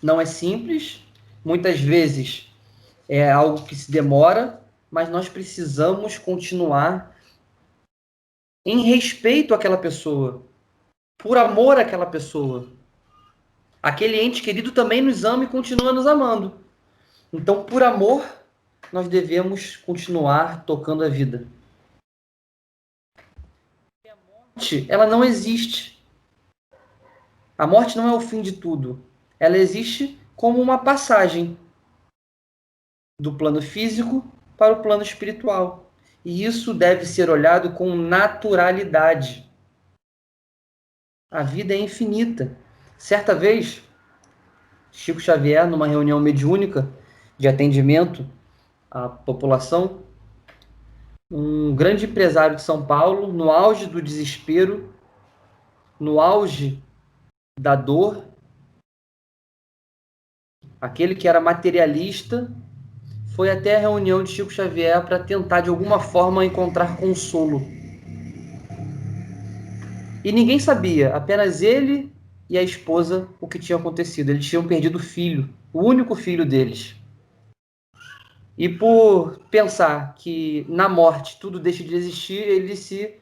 Não 0.00 0.20
é 0.20 0.24
simples, 0.24 1.02
muitas 1.44 1.80
vezes 1.80 2.48
é 3.08 3.32
algo 3.32 3.66
que 3.66 3.74
se 3.74 3.90
demora, 3.90 4.64
mas 4.88 5.08
nós 5.08 5.28
precisamos 5.28 6.18
continuar 6.18 7.18
em 8.64 8.82
respeito 8.82 9.52
àquela 9.52 9.76
pessoa, 9.76 10.46
por 11.18 11.36
amor 11.36 11.80
àquela 11.80 12.06
pessoa. 12.06 12.72
Aquele 13.84 14.18
ente 14.18 14.40
querido 14.40 14.72
também 14.72 15.02
nos 15.02 15.26
ama 15.26 15.44
e 15.44 15.46
continua 15.46 15.92
nos 15.92 16.06
amando. 16.06 16.58
Então, 17.30 17.66
por 17.66 17.82
amor, 17.82 18.24
nós 18.90 19.06
devemos 19.08 19.76
continuar 19.76 20.64
tocando 20.64 21.04
a 21.04 21.08
vida. 21.10 21.46
A 24.08 24.16
morte, 24.26 24.86
ela 24.88 25.06
não 25.06 25.22
existe. 25.22 26.02
A 27.58 27.66
morte 27.66 27.98
não 27.98 28.08
é 28.08 28.14
o 28.14 28.22
fim 28.22 28.40
de 28.40 28.52
tudo. 28.52 29.04
Ela 29.38 29.58
existe 29.58 30.18
como 30.34 30.62
uma 30.62 30.78
passagem 30.78 31.54
do 33.20 33.36
plano 33.36 33.60
físico 33.60 34.26
para 34.56 34.72
o 34.72 34.80
plano 34.82 35.02
espiritual. 35.02 35.92
E 36.24 36.42
isso 36.42 36.72
deve 36.72 37.04
ser 37.04 37.28
olhado 37.28 37.74
com 37.74 37.94
naturalidade. 37.94 39.46
A 41.30 41.42
vida 41.42 41.74
é 41.74 41.78
infinita. 41.78 42.63
Certa 42.96 43.34
vez, 43.34 43.82
Chico 44.90 45.20
Xavier, 45.20 45.66
numa 45.68 45.86
reunião 45.86 46.20
mediúnica 46.20 46.88
de 47.36 47.48
atendimento 47.48 48.26
à 48.90 49.08
população, 49.08 50.00
um 51.30 51.74
grande 51.74 52.06
empresário 52.06 52.56
de 52.56 52.62
São 52.62 52.86
Paulo, 52.86 53.32
no 53.32 53.50
auge 53.50 53.86
do 53.86 54.00
desespero, 54.00 54.94
no 55.98 56.20
auge 56.20 56.80
da 57.58 57.74
dor, 57.74 58.24
aquele 60.80 61.14
que 61.14 61.26
era 61.26 61.40
materialista, 61.40 62.52
foi 63.34 63.50
até 63.50 63.74
a 63.74 63.80
reunião 63.80 64.22
de 64.22 64.30
Chico 64.30 64.52
Xavier 64.52 65.04
para 65.04 65.18
tentar 65.18 65.60
de 65.60 65.70
alguma 65.70 65.98
forma 65.98 66.44
encontrar 66.44 66.96
consolo. 66.96 67.60
E 70.24 70.30
ninguém 70.30 70.60
sabia, 70.60 71.14
apenas 71.16 71.62
ele 71.62 72.13
e 72.54 72.58
a 72.58 72.62
esposa, 72.62 73.26
o 73.40 73.48
que 73.48 73.58
tinha 73.58 73.76
acontecido. 73.76 74.30
Eles 74.30 74.46
tinham 74.46 74.64
perdido 74.64 74.94
o 74.94 75.02
filho, 75.02 75.50
o 75.72 75.82
único 75.82 76.14
filho 76.14 76.46
deles. 76.46 76.94
E 78.56 78.68
por 78.68 79.40
pensar 79.50 80.14
que 80.14 80.64
na 80.68 80.88
morte 80.88 81.36
tudo 81.40 81.58
deixa 81.58 81.82
de 81.82 81.92
existir, 81.96 82.38
ele 82.38 82.76
se 82.76 83.16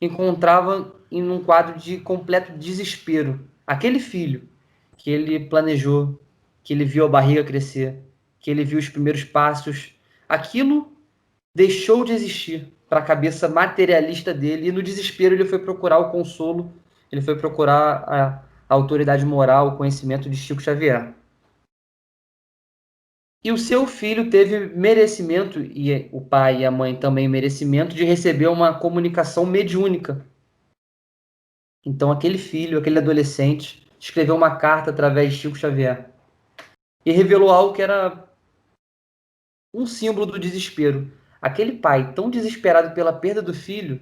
encontrava 0.00 0.92
em 1.08 1.22
um 1.22 1.38
quadro 1.38 1.78
de 1.78 1.98
completo 1.98 2.58
desespero. 2.58 3.48
Aquele 3.64 4.00
filho 4.00 4.48
que 4.96 5.08
ele 5.08 5.38
planejou, 5.38 6.20
que 6.64 6.72
ele 6.72 6.84
viu 6.84 7.04
a 7.04 7.08
barriga 7.08 7.44
crescer, 7.44 8.00
que 8.40 8.50
ele 8.50 8.64
viu 8.64 8.80
os 8.80 8.88
primeiros 8.88 9.22
passos, 9.22 9.94
aquilo 10.28 10.92
deixou 11.54 12.04
de 12.04 12.12
existir 12.12 12.72
para 12.88 12.98
a 12.98 13.04
cabeça 13.04 13.48
materialista 13.48 14.34
dele 14.34 14.66
e 14.66 14.72
no 14.72 14.82
desespero 14.82 15.32
ele 15.36 15.44
foi 15.44 15.60
procurar 15.60 16.00
o 16.00 16.10
consolo, 16.10 16.72
ele 17.12 17.22
foi 17.22 17.36
procurar 17.36 18.02
a, 18.08 18.43
autoridade 18.68 19.24
moral, 19.24 19.68
o 19.68 19.76
conhecimento 19.76 20.28
de 20.28 20.36
Chico 20.36 20.60
Xavier. 20.60 21.14
E 23.42 23.52
o 23.52 23.58
seu 23.58 23.86
filho 23.86 24.30
teve 24.30 24.74
merecimento, 24.74 25.60
e 25.60 26.08
o 26.12 26.20
pai 26.20 26.62
e 26.62 26.64
a 26.64 26.70
mãe 26.70 26.98
também 26.98 27.28
merecimento, 27.28 27.94
de 27.94 28.04
receber 28.04 28.46
uma 28.46 28.78
comunicação 28.78 29.44
mediúnica. 29.44 30.26
Então, 31.84 32.10
aquele 32.10 32.38
filho, 32.38 32.78
aquele 32.78 32.98
adolescente, 32.98 33.86
escreveu 34.00 34.34
uma 34.34 34.56
carta 34.56 34.90
através 34.90 35.32
de 35.32 35.40
Chico 35.40 35.56
Xavier 35.56 36.10
e 37.04 37.12
revelou 37.12 37.50
algo 37.50 37.74
que 37.74 37.82
era 37.82 38.26
um 39.74 39.86
símbolo 39.86 40.24
do 40.24 40.38
desespero. 40.38 41.12
Aquele 41.40 41.72
pai, 41.72 42.14
tão 42.14 42.30
desesperado 42.30 42.94
pela 42.94 43.12
perda 43.12 43.42
do 43.42 43.52
filho, 43.52 44.00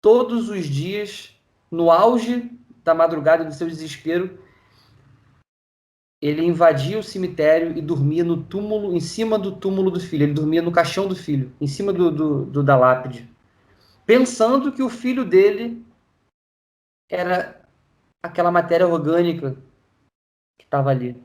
todos 0.00 0.48
os 0.48 0.66
dias, 0.66 1.34
no 1.70 1.90
auge 1.90 2.50
da 2.84 2.94
madrugada 2.94 3.44
do 3.44 3.52
seu 3.52 3.68
desespero, 3.68 4.38
ele 6.20 6.44
invadia 6.44 6.98
o 6.98 7.02
cemitério 7.02 7.76
e 7.76 7.80
dormia 7.80 8.22
no 8.22 8.42
túmulo, 8.42 8.94
em 8.94 9.00
cima 9.00 9.38
do 9.38 9.56
túmulo 9.56 9.90
do 9.90 9.98
filho. 9.98 10.24
Ele 10.24 10.34
dormia 10.34 10.60
no 10.60 10.70
caixão 10.70 11.08
do 11.08 11.16
filho, 11.16 11.54
em 11.60 11.66
cima 11.66 11.92
do, 11.92 12.10
do, 12.10 12.44
do 12.44 12.62
da 12.62 12.76
lápide, 12.76 13.28
pensando 14.04 14.72
que 14.72 14.82
o 14.82 14.90
filho 14.90 15.24
dele 15.24 15.84
era 17.08 17.66
aquela 18.22 18.50
matéria 18.50 18.86
orgânica 18.86 19.56
que 20.58 20.64
estava 20.64 20.90
ali. 20.90 21.16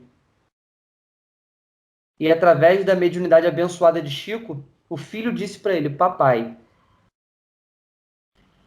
E 2.18 2.32
através 2.32 2.84
da 2.84 2.94
mediunidade 2.94 3.46
abençoada 3.46 4.00
de 4.00 4.10
Chico, 4.10 4.64
o 4.88 4.96
filho 4.96 5.34
disse 5.34 5.58
para 5.58 5.74
ele: 5.74 5.90
Papai, 5.90 6.56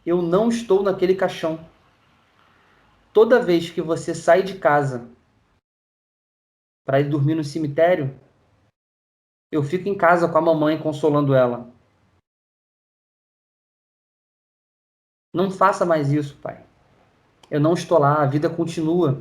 eu 0.06 0.22
não 0.22 0.48
estou 0.48 0.82
naquele 0.82 1.16
caixão. 1.16 1.68
Toda 3.12 3.42
vez 3.42 3.70
que 3.70 3.82
você 3.82 4.14
sai 4.14 4.42
de 4.42 4.58
casa 4.58 5.10
para 6.84 7.00
ir 7.00 7.10
dormir 7.10 7.34
no 7.34 7.42
cemitério, 7.42 8.18
eu 9.50 9.64
fico 9.64 9.88
em 9.88 9.98
casa 9.98 10.30
com 10.30 10.38
a 10.38 10.40
mamãe 10.40 10.80
consolando 10.80 11.34
ela. 11.34 11.68
Não 15.34 15.50
faça 15.50 15.84
mais 15.84 16.12
isso, 16.12 16.36
pai. 16.40 16.64
Eu 17.50 17.60
não 17.60 17.74
estou 17.74 17.98
lá, 17.98 18.22
a 18.22 18.26
vida 18.26 18.48
continua. 18.48 19.20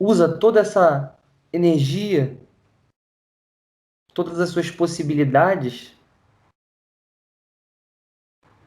Usa 0.00 0.38
toda 0.38 0.60
essa 0.60 1.18
energia, 1.52 2.40
todas 4.14 4.40
as 4.40 4.48
suas 4.48 4.70
possibilidades 4.70 5.94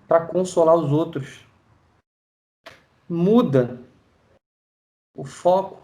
para 0.08 0.28
consolar 0.28 0.76
os 0.76 0.92
outros. 0.92 1.47
Muda 3.10 3.82
o 5.16 5.24
foco. 5.24 5.82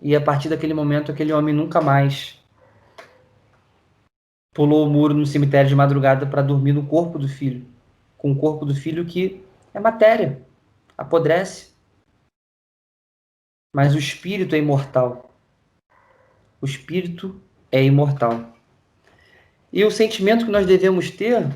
E 0.00 0.14
a 0.14 0.20
partir 0.20 0.48
daquele 0.48 0.72
momento, 0.72 1.10
aquele 1.10 1.32
homem 1.32 1.54
nunca 1.54 1.80
mais 1.80 2.38
pulou 4.54 4.86
o 4.86 4.90
muro 4.90 5.14
no 5.14 5.26
cemitério 5.26 5.68
de 5.68 5.74
madrugada 5.76 6.26
para 6.26 6.42
dormir 6.42 6.72
no 6.72 6.86
corpo 6.86 7.18
do 7.18 7.28
filho, 7.28 7.66
com 8.16 8.32
o 8.32 8.38
corpo 8.38 8.64
do 8.64 8.74
filho 8.74 9.06
que 9.06 9.44
é 9.74 9.80
matéria, 9.80 10.44
apodrece. 10.96 11.72
Mas 13.74 13.94
o 13.94 13.98
espírito 13.98 14.54
é 14.54 14.58
imortal. 14.58 15.30
O 16.60 16.66
espírito 16.66 17.40
é 17.70 17.84
imortal. 17.84 18.56
E 19.72 19.84
o 19.84 19.90
sentimento 19.90 20.46
que 20.46 20.50
nós 20.50 20.66
devemos 20.66 21.10
ter 21.10 21.46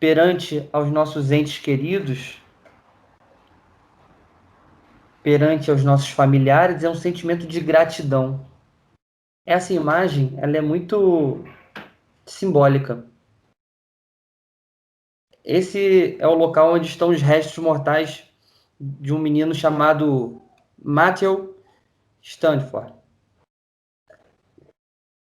perante 0.00 0.66
aos 0.72 0.90
nossos 0.90 1.30
entes 1.30 1.58
queridos, 1.58 2.42
perante 5.22 5.70
aos 5.70 5.84
nossos 5.84 6.08
familiares, 6.08 6.82
é 6.82 6.88
um 6.88 6.94
sentimento 6.94 7.46
de 7.46 7.60
gratidão. 7.60 8.48
Essa 9.46 9.74
imagem, 9.74 10.34
ela 10.38 10.56
é 10.56 10.60
muito 10.62 11.44
simbólica. 12.24 13.06
Esse 15.44 16.16
é 16.18 16.26
o 16.26 16.34
local 16.34 16.74
onde 16.74 16.86
estão 16.86 17.10
os 17.10 17.20
restos 17.20 17.58
mortais 17.62 18.24
de 18.80 19.12
um 19.12 19.18
menino 19.18 19.54
chamado 19.54 20.40
Matthew 20.82 21.54
Stanford. 22.22 22.94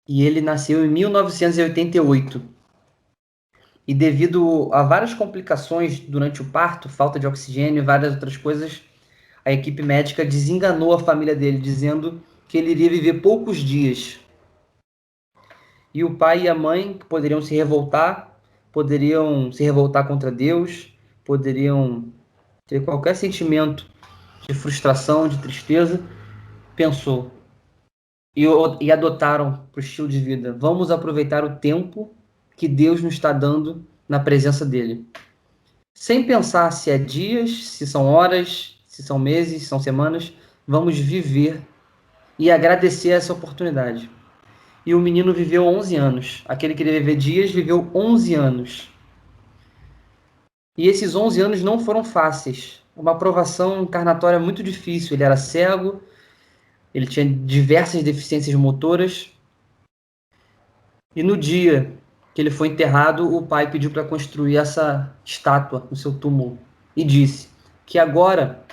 e 0.09 0.25
ele 0.25 0.41
nasceu 0.41 0.85
em 0.85 0.89
1988. 0.89 2.52
E 3.87 3.95
devido 3.95 4.71
a 4.73 4.83
várias 4.83 5.13
complicações 5.13 5.99
durante 5.99 6.41
o 6.41 6.45
parto, 6.45 6.89
falta 6.89 7.19
de 7.19 7.27
oxigênio 7.27 7.83
e 7.83 7.87
várias 7.87 8.15
outras 8.15 8.37
coisas, 8.37 8.83
a 9.45 9.53
equipe 9.53 9.83
médica 9.83 10.25
desenganou 10.25 10.93
a 10.93 11.01
família 11.01 11.35
dele, 11.35 11.59
dizendo 11.59 12.23
que 12.47 12.57
ele 12.57 12.71
iria 12.71 12.91
viver 12.91 13.15
poucos 13.15 13.59
dias. 13.59 14.21
E 15.93 16.05
o 16.05 16.15
pai 16.15 16.43
e 16.43 16.49
a 16.49 16.55
mãe 16.55 16.99
poderiam 17.09 17.43
se 17.43 17.55
revoltar, 17.55 18.39
poderiam 18.71 19.51
se 19.51 19.65
revoltar 19.65 20.07
contra 20.07 20.31
Deus, 20.31 20.97
poderiam 21.25 22.13
ter 22.67 22.85
qualquer 22.85 23.15
sentimento 23.15 23.87
de 24.49 24.55
frustração, 24.55 25.29
de 25.29 25.39
tristeza, 25.39 26.01
pensou 26.77 27.31
e, 28.35 28.47
e 28.81 28.91
adotaram 28.91 29.67
para 29.71 29.79
o 29.79 29.83
estilo 29.83 30.09
de 30.09 30.19
vida. 30.19 30.57
Vamos 30.59 30.91
aproveitar 30.91 31.45
o 31.45 31.57
tempo 31.57 32.15
que 32.57 32.69
Deus 32.69 33.03
nos 33.03 33.15
está 33.15 33.33
dando 33.33 33.85
na 34.09 34.21
presença 34.21 34.65
dele. 34.65 35.07
Sem 35.95 36.25
pensar 36.27 36.71
se 36.71 36.91
é 36.91 36.99
dias, 36.99 37.65
se 37.65 37.87
são 37.87 38.07
horas, 38.07 38.79
se 38.87 39.03
são 39.03 39.19
meses, 39.19 39.63
se 39.63 39.69
são 39.69 39.81
semanas, 39.81 40.33
vamos 40.67 40.99
viver 40.99 41.61
e 42.39 42.51
agradecer 42.51 43.11
essa 43.11 43.33
oportunidade. 43.33 44.11
E 44.85 44.95
o 44.95 45.01
menino 45.01 45.33
viveu 45.33 45.65
11 45.67 45.97
anos. 45.97 46.43
Aquele 46.47 46.75
que 46.75 46.83
queria 46.83 46.99
viver 46.99 47.17
dias 47.17 47.51
viveu 47.51 47.91
11 47.95 48.35
anos. 48.35 48.91
E 50.77 50.89
esses 50.89 51.15
11 51.15 51.41
anos 51.41 51.63
não 51.63 51.79
foram 51.79 52.03
fáceis. 52.03 52.83
Uma 52.97 53.13
aprovação 53.13 53.83
encarnatória 53.83 54.39
muito 54.39 54.63
difícil. 54.63 55.15
Ele 55.15 55.23
era 55.23 55.37
cego, 55.37 56.03
ele 56.93 57.07
tinha 57.07 57.25
diversas 57.25 58.03
deficiências 58.03 58.55
motoras. 58.57 59.31
E 61.15 61.23
no 61.23 61.37
dia 61.37 61.93
que 62.35 62.41
ele 62.41 62.51
foi 62.51 62.69
enterrado, 62.69 63.35
o 63.35 63.47
pai 63.47 63.71
pediu 63.71 63.91
para 63.91 64.07
construir 64.07 64.57
essa 64.57 65.15
estátua 65.25 65.87
no 65.91 65.97
seu 65.97 66.19
túmulo 66.19 66.59
e 66.97 67.05
disse 67.05 67.51
que 67.85 67.99
agora 67.99 68.65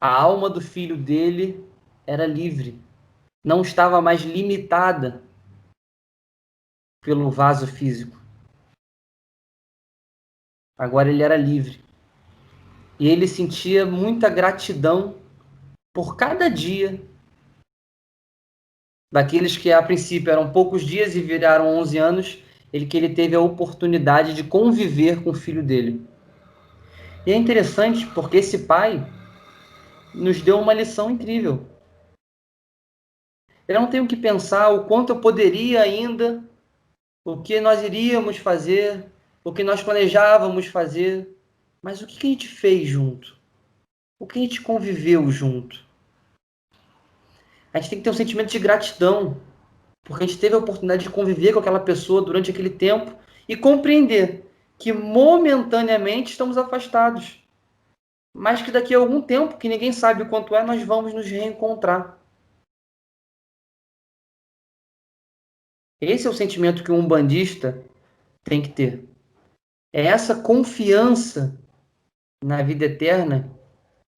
a 0.00 0.08
alma 0.08 0.48
do 0.48 0.60
filho 0.60 0.96
dele 0.96 1.68
era 2.06 2.26
livre, 2.26 2.80
não 3.44 3.62
estava 3.62 4.00
mais 4.00 4.22
limitada 4.22 5.22
pelo 7.02 7.30
vaso 7.30 7.66
físico. 7.66 8.16
Agora 10.78 11.10
ele 11.10 11.22
era 11.22 11.36
livre. 11.36 11.82
E 13.00 13.08
ele 13.08 13.26
sentia 13.26 13.84
muita 13.84 14.28
gratidão 14.28 15.20
por 15.92 16.16
cada 16.16 16.48
dia 16.48 17.04
daqueles 19.10 19.56
que 19.56 19.72
a 19.72 19.82
princípio 19.82 20.30
eram 20.30 20.50
poucos 20.50 20.82
dias 20.82 21.16
e 21.16 21.20
viraram 21.20 21.78
11 21.78 21.98
anos, 21.98 22.38
ele 22.72 22.86
que 22.86 22.96
ele 22.96 23.08
teve 23.08 23.34
a 23.34 23.40
oportunidade 23.40 24.34
de 24.34 24.44
conviver 24.44 25.22
com 25.22 25.30
o 25.30 25.34
filho 25.34 25.62
dele. 25.62 26.06
E 27.26 27.32
é 27.32 27.36
interessante 27.36 28.06
porque 28.08 28.38
esse 28.38 28.60
pai 28.60 29.06
nos 30.14 30.40
deu 30.40 30.58
uma 30.58 30.74
lição 30.74 31.10
incrível. 31.10 31.66
Eu 33.66 33.80
não 33.80 33.88
tenho 33.88 34.06
que 34.06 34.16
pensar 34.16 34.70
o 34.70 34.84
quanto 34.84 35.10
eu 35.10 35.20
poderia 35.20 35.82
ainda, 35.82 36.42
o 37.24 37.42
que 37.42 37.60
nós 37.60 37.82
iríamos 37.82 38.38
fazer, 38.38 39.04
o 39.44 39.52
que 39.52 39.62
nós 39.62 39.82
planejávamos 39.82 40.66
fazer, 40.66 41.28
mas 41.82 42.00
o 42.00 42.06
que 42.06 42.26
a 42.26 42.30
gente 42.30 42.48
fez 42.48 42.88
junto? 42.88 43.36
O 44.18 44.26
que 44.26 44.38
a 44.38 44.42
gente 44.42 44.62
conviveu 44.62 45.30
junto? 45.30 45.87
A 47.72 47.80
gente 47.80 47.90
tem 47.90 47.98
que 47.98 48.04
ter 48.04 48.10
um 48.10 48.14
sentimento 48.14 48.50
de 48.50 48.58
gratidão, 48.58 49.40
porque 50.04 50.24
a 50.24 50.26
gente 50.26 50.38
teve 50.38 50.54
a 50.54 50.58
oportunidade 50.58 51.04
de 51.04 51.10
conviver 51.10 51.52
com 51.52 51.60
aquela 51.60 51.80
pessoa 51.80 52.22
durante 52.22 52.50
aquele 52.50 52.70
tempo 52.70 53.14
e 53.48 53.56
compreender 53.56 54.50
que 54.78 54.92
momentaneamente 54.92 56.30
estamos 56.30 56.56
afastados, 56.56 57.42
mas 58.34 58.62
que 58.62 58.70
daqui 58.70 58.94
a 58.94 58.98
algum 58.98 59.20
tempo, 59.20 59.58
que 59.58 59.68
ninguém 59.68 59.92
sabe 59.92 60.22
o 60.22 60.28
quanto 60.28 60.54
é, 60.54 60.62
nós 60.62 60.82
vamos 60.82 61.12
nos 61.12 61.26
reencontrar. 61.26 62.18
Esse 66.00 66.26
é 66.26 66.30
o 66.30 66.34
sentimento 66.34 66.84
que 66.84 66.92
um 66.92 67.06
bandista 67.06 67.84
tem 68.44 68.62
que 68.62 68.68
ter. 68.68 69.08
É 69.92 70.06
essa 70.06 70.40
confiança 70.40 71.58
na 72.42 72.62
vida 72.62 72.84
eterna 72.84 73.50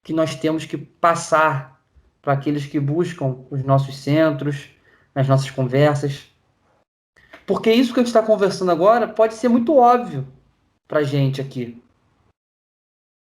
que 0.03 0.13
nós 0.13 0.35
temos 0.35 0.65
que 0.65 0.77
passar 0.77 1.80
para 2.21 2.33
aqueles 2.33 2.65
que 2.65 2.79
buscam 2.79 3.45
os 3.49 3.63
nossos 3.63 3.97
centros, 3.97 4.69
nas 5.13 5.27
nossas 5.27 5.49
conversas. 5.49 6.29
Porque 7.45 7.71
isso 7.71 7.93
que 7.93 7.99
a 7.99 8.03
gente 8.03 8.07
está 8.07 8.23
conversando 8.23 8.71
agora 8.71 9.07
pode 9.07 9.33
ser 9.33 9.49
muito 9.49 9.75
óbvio 9.75 10.27
para 10.87 10.99
a 10.99 11.03
gente 11.03 11.41
aqui. 11.41 11.81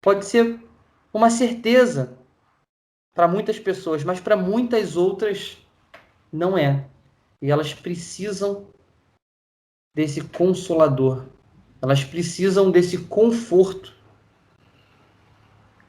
Pode 0.01 0.25
ser 0.25 0.59
uma 1.13 1.29
certeza 1.29 2.17
para 3.13 3.27
muitas 3.27 3.59
pessoas, 3.59 4.03
mas 4.03 4.19
para 4.19 4.37
muitas 4.37 4.95
outras 4.95 5.57
não 6.31 6.57
é. 6.57 6.85
E 7.41 7.51
elas 7.51 7.73
precisam 7.73 8.67
desse 9.95 10.21
consolador. 10.21 11.25
Elas 11.81 12.03
precisam 12.03 12.71
desse 12.71 12.97
conforto 12.97 13.93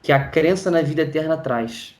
que 0.02 0.12
a 0.12 0.28
crença 0.28 0.70
na 0.70 0.82
vida 0.82 1.02
eterna 1.02 1.36
traz. 1.36 1.99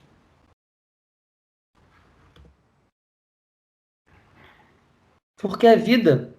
Porque 5.40 5.66
a 5.66 5.74
vida, 5.74 6.34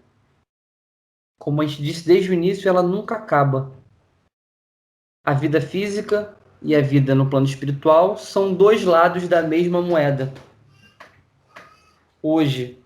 como 1.39 1.61
a 1.61 1.65
gente 1.65 1.81
disse 1.81 2.05
desde 2.05 2.29
o 2.29 2.33
início, 2.33 2.69
ela 2.69 2.83
nunca 2.83 3.15
acaba. 3.15 3.71
A 5.25 5.33
vida 5.33 5.59
física 5.59 6.37
e 6.61 6.75
a 6.75 6.81
vida 6.81 7.15
no 7.15 7.27
plano 7.27 7.47
espiritual 7.47 8.15
são 8.15 8.53
dois 8.53 8.83
lados 8.83 9.27
da 9.27 9.41
mesma 9.41 9.81
moeda. 9.81 10.31
Hoje 12.21 12.79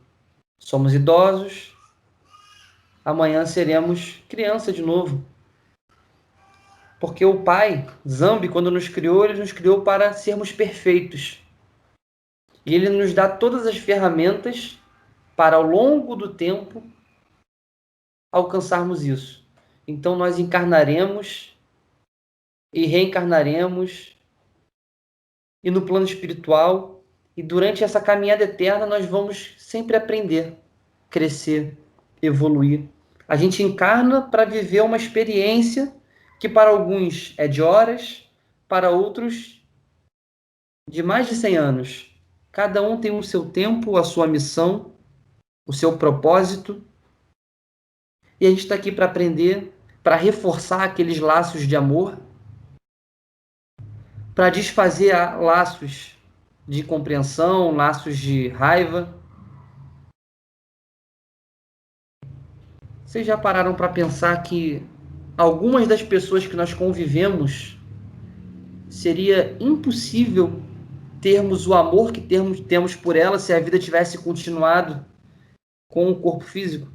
somos 0.58 0.93
idosos, 0.93 1.75
amanhã 3.04 3.45
seremos 3.45 4.23
criança 4.30 4.71
de 4.71 4.82
novo. 4.82 5.21
Porque 6.97 7.25
o 7.25 7.43
Pai, 7.43 7.86
Zambi, 8.08 8.47
quando 8.47 8.71
nos 8.71 8.88
criou, 8.88 9.25
ele 9.25 9.39
nos 9.39 9.51
criou 9.51 9.82
para 9.82 10.13
sermos 10.13 10.54
perfeitos. 10.54 11.43
E 12.65 12.73
ele 12.73 12.89
nos 12.89 13.13
dá 13.13 13.28
todas 13.28 13.67
as 13.67 13.75
ferramentas 13.78 14.80
para 15.36 15.58
ao 15.58 15.63
longo 15.63 16.15
do 16.15 16.34
tempo 16.34 16.84
alcançarmos 18.32 19.04
isso. 19.04 19.45
Então 19.88 20.15
nós 20.15 20.39
encarnaremos 20.39 21.56
e 22.74 22.86
reencarnaremos 22.86 24.15
e 25.63 25.71
no 25.71 25.86
plano 25.86 26.06
espiritual 26.06 27.04
e 27.38 27.43
durante 27.43 27.84
essa 27.84 28.02
caminhada 28.02 28.43
eterna 28.43 28.86
nós 28.86 29.06
vamos 29.06 29.56
sempre 29.58 29.95
aprender, 29.95 30.58
crescer, 31.10 31.78
evoluir. 32.21 32.88
A 33.28 33.36
gente 33.36 33.63
encarna 33.63 34.21
para 34.21 34.45
viver 34.45 34.82
uma 34.82 34.98
experiência 34.98 35.93
que 36.39 36.48
para 36.48 36.69
alguns 36.69 37.34
é 37.38 37.48
de 37.48 37.62
horas, 37.62 38.30
para 38.67 38.89
outros 38.89 39.63
de 40.89 41.02
mais 41.02 41.28
de 41.28 41.36
100 41.36 41.58
anos. 41.58 42.12
Cada 42.52 42.82
um 42.82 43.00
tem 43.00 43.12
o 43.12 43.24
seu 43.24 43.50
tempo, 43.50 43.98
a 43.98 44.04
sua 44.04 44.28
missão 44.28 44.94
o 45.65 45.73
seu 45.73 45.97
propósito. 45.97 46.84
E 48.39 48.45
a 48.45 48.49
gente 48.49 48.60
está 48.60 48.75
aqui 48.75 48.91
para 48.91 49.06
aprender, 49.06 49.73
para 50.04 50.15
reforçar 50.15 50.84
aqueles 50.84 51.19
laços 51.19 51.67
de 51.67 51.75
amor, 51.75 52.19
para 54.34 54.49
desfazer 54.49 55.15
laços 55.39 56.17
de 56.67 56.84
compreensão, 56.84 57.75
laços 57.75 58.17
de 58.17 58.49
raiva. 58.49 59.13
Vocês 63.06 63.25
já 63.25 63.38
pararam 63.38 63.73
para 63.73 63.88
pensar 63.88 64.36
que 64.43 64.86
algumas 65.38 65.88
das 65.88 66.04
pessoas 66.04 66.45
que 66.45 66.56
nós 66.56 66.73
convivemos 66.73 67.80
seria 68.89 69.56
impossível 69.60 70.62
termos 71.21 71.65
o 71.65 71.73
amor 71.73 72.12
que 72.12 72.21
temos, 72.21 72.60
temos 72.60 72.95
por 72.95 73.15
elas 73.15 73.41
se 73.41 73.54
a 73.54 73.60
vida 73.60 73.80
tivesse 73.80 74.17
continuado 74.17 75.06
com 75.95 76.12
o 76.12 76.19
corpo 76.19 76.43
físico. 76.43 76.91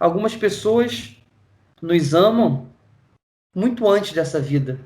Algumas 0.00 0.34
pessoas 0.34 1.22
nos 1.82 2.14
amam 2.14 2.70
muito 3.54 3.86
antes 3.86 4.14
dessa 4.14 4.40
vida. 4.40 4.80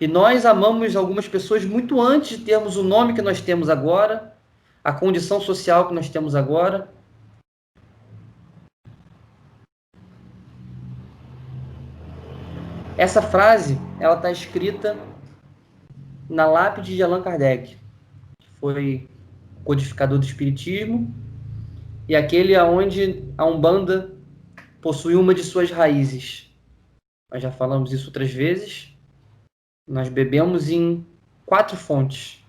E 0.00 0.06
nós 0.06 0.46
amamos 0.46 0.94
algumas 0.94 1.26
pessoas 1.26 1.64
muito 1.64 2.00
antes 2.00 2.38
de 2.38 2.44
termos 2.44 2.76
o 2.76 2.84
nome 2.84 3.14
que 3.14 3.20
nós 3.20 3.40
temos 3.40 3.68
agora, 3.68 4.36
a 4.84 4.92
condição 4.92 5.40
social 5.40 5.88
que 5.88 5.94
nós 5.94 6.08
temos 6.08 6.36
agora. 6.36 6.88
Essa 12.96 13.20
frase, 13.20 13.76
ela 13.98 14.14
está 14.14 14.30
escrita 14.30 14.96
na 16.30 16.46
lápide 16.46 16.94
de 16.94 17.02
Allan 17.02 17.22
Kardec, 17.22 17.76
que 18.38 18.48
foi 18.60 19.08
codificador 19.64 20.18
do 20.18 20.24
espiritismo, 20.24 21.12
e 22.08 22.14
aquele 22.14 22.54
aonde 22.54 23.24
a 23.36 23.44
Umbanda 23.44 24.14
possui 24.80 25.14
uma 25.14 25.34
de 25.34 25.42
suas 25.42 25.70
raízes. 25.70 26.50
Nós 27.32 27.42
já 27.42 27.50
falamos 27.50 27.92
isso 27.92 28.06
outras 28.06 28.30
vezes. 28.30 28.94
Nós 29.88 30.08
bebemos 30.08 30.68
em 30.68 31.04
quatro 31.46 31.76
fontes: 31.76 32.44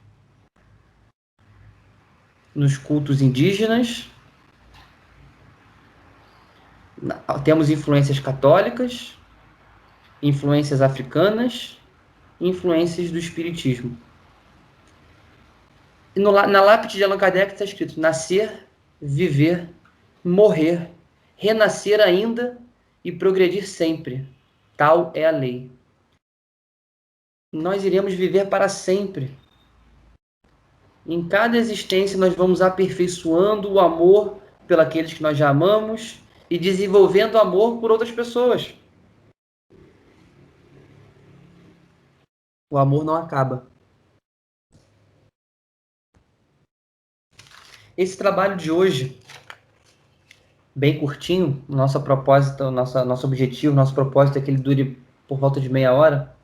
nos 2.53 2.77
cultos 2.77 3.21
indígenas, 3.21 4.09
temos 7.43 7.69
influências 7.69 8.19
católicas, 8.19 9.17
influências 10.21 10.81
africanas, 10.81 11.79
influências 12.39 13.11
do 13.11 13.17
espiritismo. 13.17 13.97
No, 16.15 16.31
na 16.31 16.61
lápide 16.61 16.97
de 16.97 17.03
Allan 17.03 17.17
Kardec 17.17 17.53
está 17.53 17.65
escrito: 17.65 17.99
nascer, 17.99 18.65
viver, 19.01 19.69
morrer, 20.23 20.89
renascer 21.35 21.99
ainda 21.99 22.57
e 23.03 23.11
progredir 23.11 23.67
sempre. 23.67 24.27
Tal 24.77 25.11
é 25.13 25.25
a 25.25 25.31
lei. 25.31 25.69
Nós 27.53 27.83
iremos 27.83 28.13
viver 28.13 28.49
para 28.49 28.67
sempre. 28.67 29.37
Em 31.05 31.27
cada 31.27 31.57
existência, 31.57 32.17
nós 32.17 32.33
vamos 32.33 32.61
aperfeiçoando 32.61 33.71
o 33.71 33.79
amor 33.79 34.41
pelos 34.67 35.13
que 35.13 35.21
nós 35.21 35.37
já 35.37 35.49
amamos 35.49 36.19
e 36.49 36.57
desenvolvendo 36.57 37.37
amor 37.37 37.79
por 37.79 37.91
outras 37.91 38.11
pessoas. 38.11 38.73
O 42.71 42.77
amor 42.77 43.05
não 43.05 43.15
acaba. 43.15 43.67
Esse 47.97 48.17
trabalho 48.17 48.57
de 48.57 48.69
hoje, 48.69 49.17
bem 50.75 50.99
curtinho, 50.99 51.63
nosso 51.69 52.01
propósito, 52.01 52.69
nosso, 52.69 53.05
nosso 53.05 53.25
objetivo, 53.25 53.73
nosso 53.73 53.93
propósito 53.93 54.37
é 54.37 54.41
que 54.41 54.51
ele 54.51 54.61
dure 54.61 55.01
por 55.25 55.39
volta 55.39 55.61
de 55.61 55.69
meia 55.69 55.93
hora. 55.93 56.35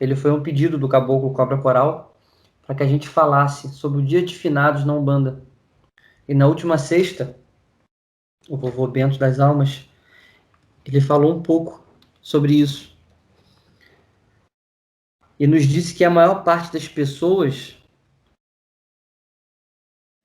Ele 0.00 0.16
foi 0.16 0.32
um 0.32 0.42
pedido 0.42 0.78
do 0.78 0.88
Caboclo 0.88 1.34
Cobra 1.34 1.58
Coral 1.58 2.16
para 2.66 2.74
que 2.74 2.82
a 2.82 2.86
gente 2.86 3.10
falasse 3.10 3.68
sobre 3.74 3.98
o 3.98 4.04
dia 4.04 4.24
de 4.24 4.34
finados 4.34 4.86
na 4.86 4.94
Umbanda. 4.94 5.42
E 6.26 6.32
na 6.32 6.46
última 6.46 6.78
sexta, 6.78 7.36
o 8.48 8.56
vovô 8.56 8.86
Bento 8.86 9.18
das 9.18 9.38
Almas, 9.38 9.86
ele 10.82 11.02
falou 11.02 11.36
um 11.36 11.42
pouco 11.42 11.84
sobre 12.22 12.54
isso. 12.54 12.96
E 15.38 15.46
nos 15.46 15.66
disse 15.66 15.94
que 15.94 16.04
a 16.04 16.10
maior 16.10 16.42
parte 16.42 16.72
das 16.72 16.88
pessoas 16.88 17.76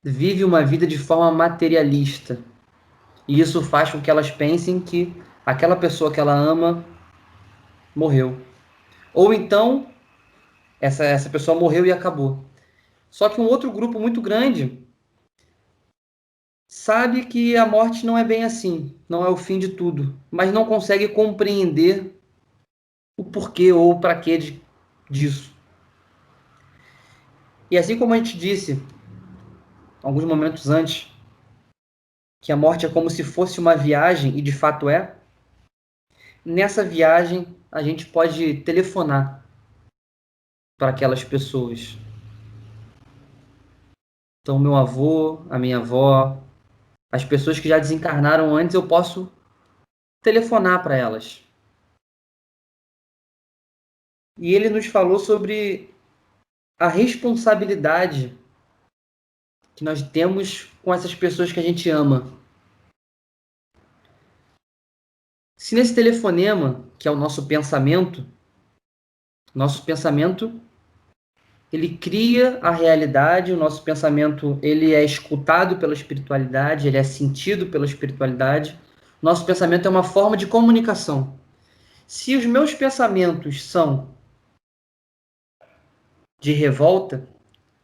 vive 0.10 0.46
uma 0.46 0.64
vida 0.64 0.88
de 0.88 0.98
forma 0.98 1.30
materialista. 1.30 2.40
E 3.28 3.42
isso 3.42 3.62
faz 3.62 3.92
com 3.92 4.00
que 4.00 4.10
elas 4.10 4.32
pensem 4.32 4.80
que 4.80 5.14
aquela 5.46 5.76
pessoa 5.76 6.10
que 6.10 6.18
ela 6.18 6.34
ama 6.34 6.86
morreu. 7.94 8.40
Ou 9.14 9.34
então, 9.34 9.88
essa, 10.80 11.04
essa 11.04 11.30
pessoa 11.30 11.60
morreu 11.60 11.86
e 11.86 11.92
acabou. 11.92 12.46
Só 13.12 13.28
que 13.28 13.42
um 13.42 13.46
outro 13.48 13.70
grupo 13.70 14.00
muito 14.00 14.22
grande 14.22 14.82
sabe 16.70 17.26
que 17.26 17.58
a 17.58 17.66
morte 17.66 18.06
não 18.06 18.18
é 18.18 18.24
bem 18.24 18.46
assim, 18.46 18.96
não 19.10 19.26
é 19.26 19.30
o 19.30 19.36
fim 19.36 19.60
de 19.60 19.70
tudo, 19.70 20.18
mas 20.32 20.54
não 20.54 20.64
consegue 20.64 21.10
compreender 21.10 22.18
o 23.18 23.26
porquê 23.26 23.74
ou 23.74 24.00
para 24.00 24.18
que 24.18 24.62
disso. 25.10 25.54
E 27.70 27.78
assim 27.78 27.98
como 27.98 28.14
a 28.14 28.18
gente 28.18 28.38
disse 28.38 28.82
alguns 30.08 30.24
momentos 30.24 30.70
antes 30.70 31.12
que 32.42 32.50
a 32.50 32.56
morte 32.56 32.86
é 32.86 32.90
como 32.90 33.10
se 33.10 33.26
fosse 33.26 33.60
uma 33.60 33.76
viagem 33.76 34.38
e 34.38 34.42
de 34.42 34.54
fato 34.54 34.88
é, 34.88 35.18
nessa 36.46 36.82
viagem 36.82 37.46
a 37.70 37.84
gente 37.84 38.06
pode 38.06 38.62
telefonar 38.62 39.46
para 40.80 40.92
aquelas 40.92 41.26
pessoas. 41.26 41.98
Então, 44.42 44.58
meu 44.58 44.78
avô, 44.78 45.46
a 45.50 45.60
minha 45.60 45.80
avó, 45.80 46.42
as 47.12 47.26
pessoas 47.26 47.60
que 47.60 47.68
já 47.68 47.78
desencarnaram 47.78 48.56
antes, 48.56 48.76
eu 48.76 48.88
posso 48.88 49.30
telefonar 50.24 50.82
para 50.84 50.96
elas. 50.96 51.44
E 54.40 54.54
ele 54.54 54.70
nos 54.70 54.86
falou 54.86 55.20
sobre 55.20 55.94
a 56.80 56.88
responsabilidade 56.88 58.38
que 59.78 59.84
nós 59.84 60.02
temos 60.02 60.72
com 60.84 60.92
essas 60.92 61.14
pessoas 61.14 61.52
que 61.52 61.60
a 61.60 61.64
gente 61.64 61.88
ama. 61.88 62.34
Se 65.56 65.76
nesse 65.76 65.94
telefonema, 65.94 66.84
que 66.98 67.08
é 67.08 67.12
o 67.12 67.16
nosso 67.16 67.46
pensamento, 67.46 68.26
nosso 69.54 69.86
pensamento 69.86 70.60
ele 71.72 71.96
cria 71.96 72.58
a 72.64 72.72
realidade, 72.72 73.52
o 73.52 73.58
nosso 73.58 73.84
pensamento 73.84 74.58
ele 74.64 74.96
é 74.96 75.04
escutado 75.04 75.78
pela 75.78 75.94
espiritualidade, 75.94 76.88
ele 76.88 76.98
é 76.98 77.04
sentido 77.04 77.68
pela 77.68 77.86
espiritualidade. 77.86 78.80
Nosso 79.22 79.46
pensamento 79.46 79.86
é 79.86 79.92
uma 79.92 80.04
forma 80.04 80.36
de 80.36 80.48
comunicação. 80.48 81.38
Se 82.08 82.36
os 82.36 82.48
meus 82.48 82.74
pensamentos 82.74 83.64
são 83.64 84.10
de 86.40 86.52
revolta, 86.52 87.28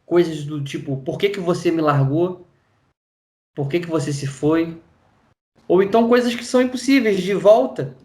coisas 0.06 0.44
do 0.44 0.62
tipo, 0.62 0.96
por 0.98 1.18
que, 1.18 1.28
que 1.28 1.40
você 1.40 1.70
me 1.70 1.80
largou? 1.80 2.46
Por 3.54 3.68
que, 3.68 3.80
que 3.80 3.88
você 3.88 4.12
se 4.12 4.26
foi? 4.26 4.80
Ou 5.66 5.82
então 5.82 6.08
coisas 6.08 6.34
que 6.34 6.44
são 6.44 6.60
impossíveis 6.60 7.22
de 7.22 7.34
volta. 7.34 7.96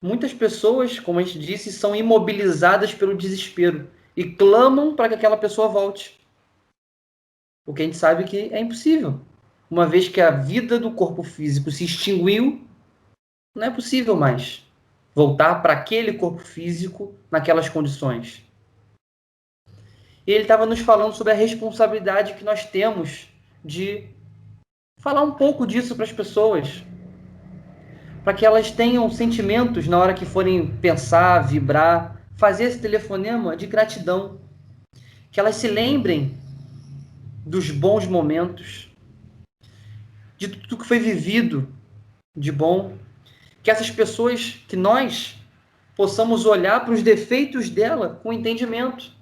Muitas 0.00 0.32
pessoas, 0.32 0.98
como 1.00 1.18
a 1.18 1.22
gente 1.22 1.38
disse, 1.38 1.72
são 1.72 1.94
imobilizadas 1.94 2.94
pelo 2.94 3.16
desespero 3.16 3.90
e 4.16 4.24
clamam 4.24 4.94
para 4.94 5.08
que 5.08 5.14
aquela 5.14 5.36
pessoa 5.36 5.68
volte. 5.68 6.20
Porque 7.64 7.82
a 7.82 7.84
gente 7.86 7.96
sabe 7.96 8.24
que 8.24 8.52
é 8.52 8.60
impossível. 8.60 9.20
Uma 9.70 9.86
vez 9.86 10.08
que 10.08 10.20
a 10.20 10.30
vida 10.30 10.78
do 10.78 10.92
corpo 10.92 11.22
físico 11.22 11.70
se 11.70 11.84
extinguiu, 11.84 12.62
não 13.54 13.66
é 13.66 13.70
possível 13.70 14.14
mais 14.14 14.64
voltar 15.14 15.62
para 15.62 15.72
aquele 15.72 16.14
corpo 16.14 16.40
físico 16.40 17.14
naquelas 17.30 17.68
condições. 17.68 18.43
E 20.26 20.32
ele 20.32 20.42
estava 20.44 20.64
nos 20.64 20.80
falando 20.80 21.14
sobre 21.14 21.32
a 21.32 21.36
responsabilidade 21.36 22.34
que 22.34 22.44
nós 22.44 22.64
temos 22.64 23.28
de 23.64 24.06
falar 24.98 25.22
um 25.22 25.32
pouco 25.32 25.66
disso 25.66 25.94
para 25.94 26.04
as 26.04 26.12
pessoas, 26.12 26.82
para 28.22 28.32
que 28.32 28.46
elas 28.46 28.70
tenham 28.70 29.10
sentimentos 29.10 29.86
na 29.86 29.98
hora 29.98 30.14
que 30.14 30.24
forem 30.24 30.66
pensar, 30.66 31.40
vibrar, 31.40 32.22
fazer 32.36 32.64
esse 32.64 32.78
telefonema 32.78 33.56
de 33.56 33.66
gratidão. 33.66 34.40
Que 35.30 35.38
elas 35.38 35.56
se 35.56 35.68
lembrem 35.68 36.38
dos 37.44 37.70
bons 37.70 38.06
momentos, 38.06 38.88
de 40.38 40.48
tudo 40.48 40.78
que 40.78 40.86
foi 40.86 40.98
vivido 40.98 41.68
de 42.34 42.50
bom. 42.50 42.96
Que 43.62 43.70
essas 43.70 43.90
pessoas, 43.90 44.58
que 44.66 44.76
nós 44.76 45.36
possamos 45.94 46.46
olhar 46.46 46.84
para 46.84 46.94
os 46.94 47.02
defeitos 47.02 47.68
dela 47.68 48.20
com 48.22 48.32
entendimento. 48.32 49.13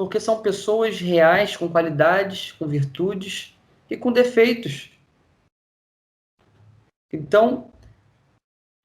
Porque 0.00 0.18
são 0.18 0.40
pessoas 0.40 0.98
reais, 0.98 1.58
com 1.58 1.68
qualidades, 1.68 2.52
com 2.52 2.66
virtudes 2.66 3.54
e 3.90 3.98
com 3.98 4.10
defeitos. 4.10 4.90
Então, 7.12 7.70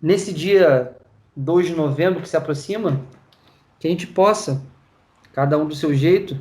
nesse 0.02 0.34
dia 0.34 0.94
2 1.34 1.68
de 1.68 1.74
novembro 1.74 2.22
que 2.22 2.28
se 2.28 2.36
aproxima, 2.36 3.02
que 3.80 3.88
a 3.88 3.90
gente 3.90 4.06
possa, 4.06 4.62
cada 5.32 5.58
um 5.58 5.66
do 5.66 5.74
seu 5.74 5.94
jeito, 5.94 6.38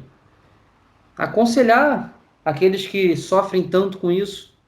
aconselhar 1.17 2.21
aqueles 2.45 2.85
que 2.85 3.17
sofrem 3.17 3.69
tanto 3.69 3.99
com 3.99 4.11
isso, 4.11 4.59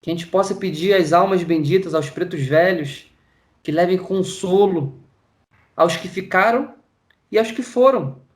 que 0.00 0.12
a 0.12 0.14
gente 0.14 0.28
possa 0.28 0.54
pedir 0.54 0.94
às 0.94 1.12
almas 1.12 1.42
benditas, 1.42 1.92
aos 1.92 2.08
pretos 2.08 2.42
velhos, 2.42 3.12
que 3.64 3.72
levem 3.72 3.98
consolo 3.98 4.96
aos 5.76 5.96
que 5.96 6.06
ficaram 6.06 6.76
e 7.32 7.36
aos 7.36 7.50
que 7.50 7.64
foram. 7.64 8.27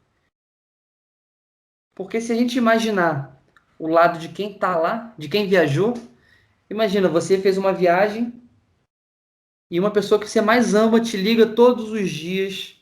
Porque 1.95 2.21
se 2.21 2.33
a 2.33 2.35
gente 2.35 2.57
imaginar 2.57 3.43
o 3.79 3.87
lado 3.87 4.19
de 4.19 4.29
quem 4.29 4.53
está 4.53 4.77
lá, 4.77 5.15
de 5.19 5.29
quem 5.29 5.47
viajou, 5.47 5.95
imagina, 6.71 7.09
você 7.09 7.39
fez 7.39 7.59
uma 7.59 7.73
viagem 7.73 8.33
e 9.71 9.81
uma 9.81 9.91
pessoa 9.91 10.21
que 10.21 10.29
você 10.29 10.41
mais 10.41 10.75
ama 10.75 11.01
te 11.01 11.17
liga 11.17 11.47
todos 11.47 11.91
os 11.91 12.11
dias, 12.11 12.77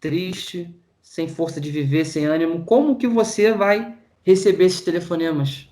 triste, 0.00 0.74
sem 1.00 1.28
força 1.28 1.60
de 1.60 1.70
viver, 1.70 2.04
sem 2.04 2.26
ânimo, 2.26 2.64
como 2.64 2.96
que 2.96 3.06
você 3.06 3.52
vai 3.52 3.96
receber 4.22 4.64
esses 4.64 4.80
telefonemas? 4.80 5.68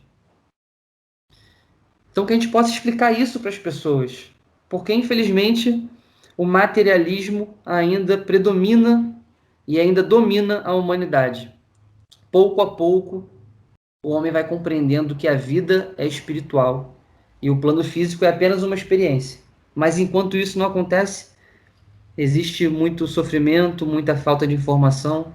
Então 2.10 2.24
que 2.24 2.32
a 2.32 2.36
gente 2.36 2.48
possa 2.48 2.70
explicar 2.70 3.12
isso 3.12 3.38
para 3.38 3.50
as 3.50 3.58
pessoas, 3.58 4.30
porque 4.68 4.92
infelizmente 4.92 5.88
o 6.36 6.44
materialismo 6.44 7.58
ainda 7.64 8.16
predomina 8.16 9.14
e 9.68 9.78
ainda 9.78 10.02
domina 10.02 10.62
a 10.64 10.74
humanidade. 10.74 11.55
Pouco 12.30 12.60
a 12.60 12.74
pouco, 12.74 13.28
o 14.04 14.10
homem 14.10 14.30
vai 14.30 14.46
compreendendo 14.46 15.16
que 15.16 15.26
a 15.26 15.34
vida 15.34 15.94
é 15.96 16.06
espiritual 16.06 16.96
e 17.42 17.50
o 17.50 17.60
plano 17.60 17.82
físico 17.82 18.24
é 18.24 18.28
apenas 18.28 18.62
uma 18.62 18.74
experiência. 18.74 19.40
Mas 19.74 19.98
enquanto 19.98 20.36
isso 20.36 20.58
não 20.58 20.66
acontece, 20.66 21.36
existe 22.16 22.68
muito 22.68 23.06
sofrimento, 23.06 23.84
muita 23.84 24.16
falta 24.16 24.46
de 24.46 24.54
informação. 24.54 25.34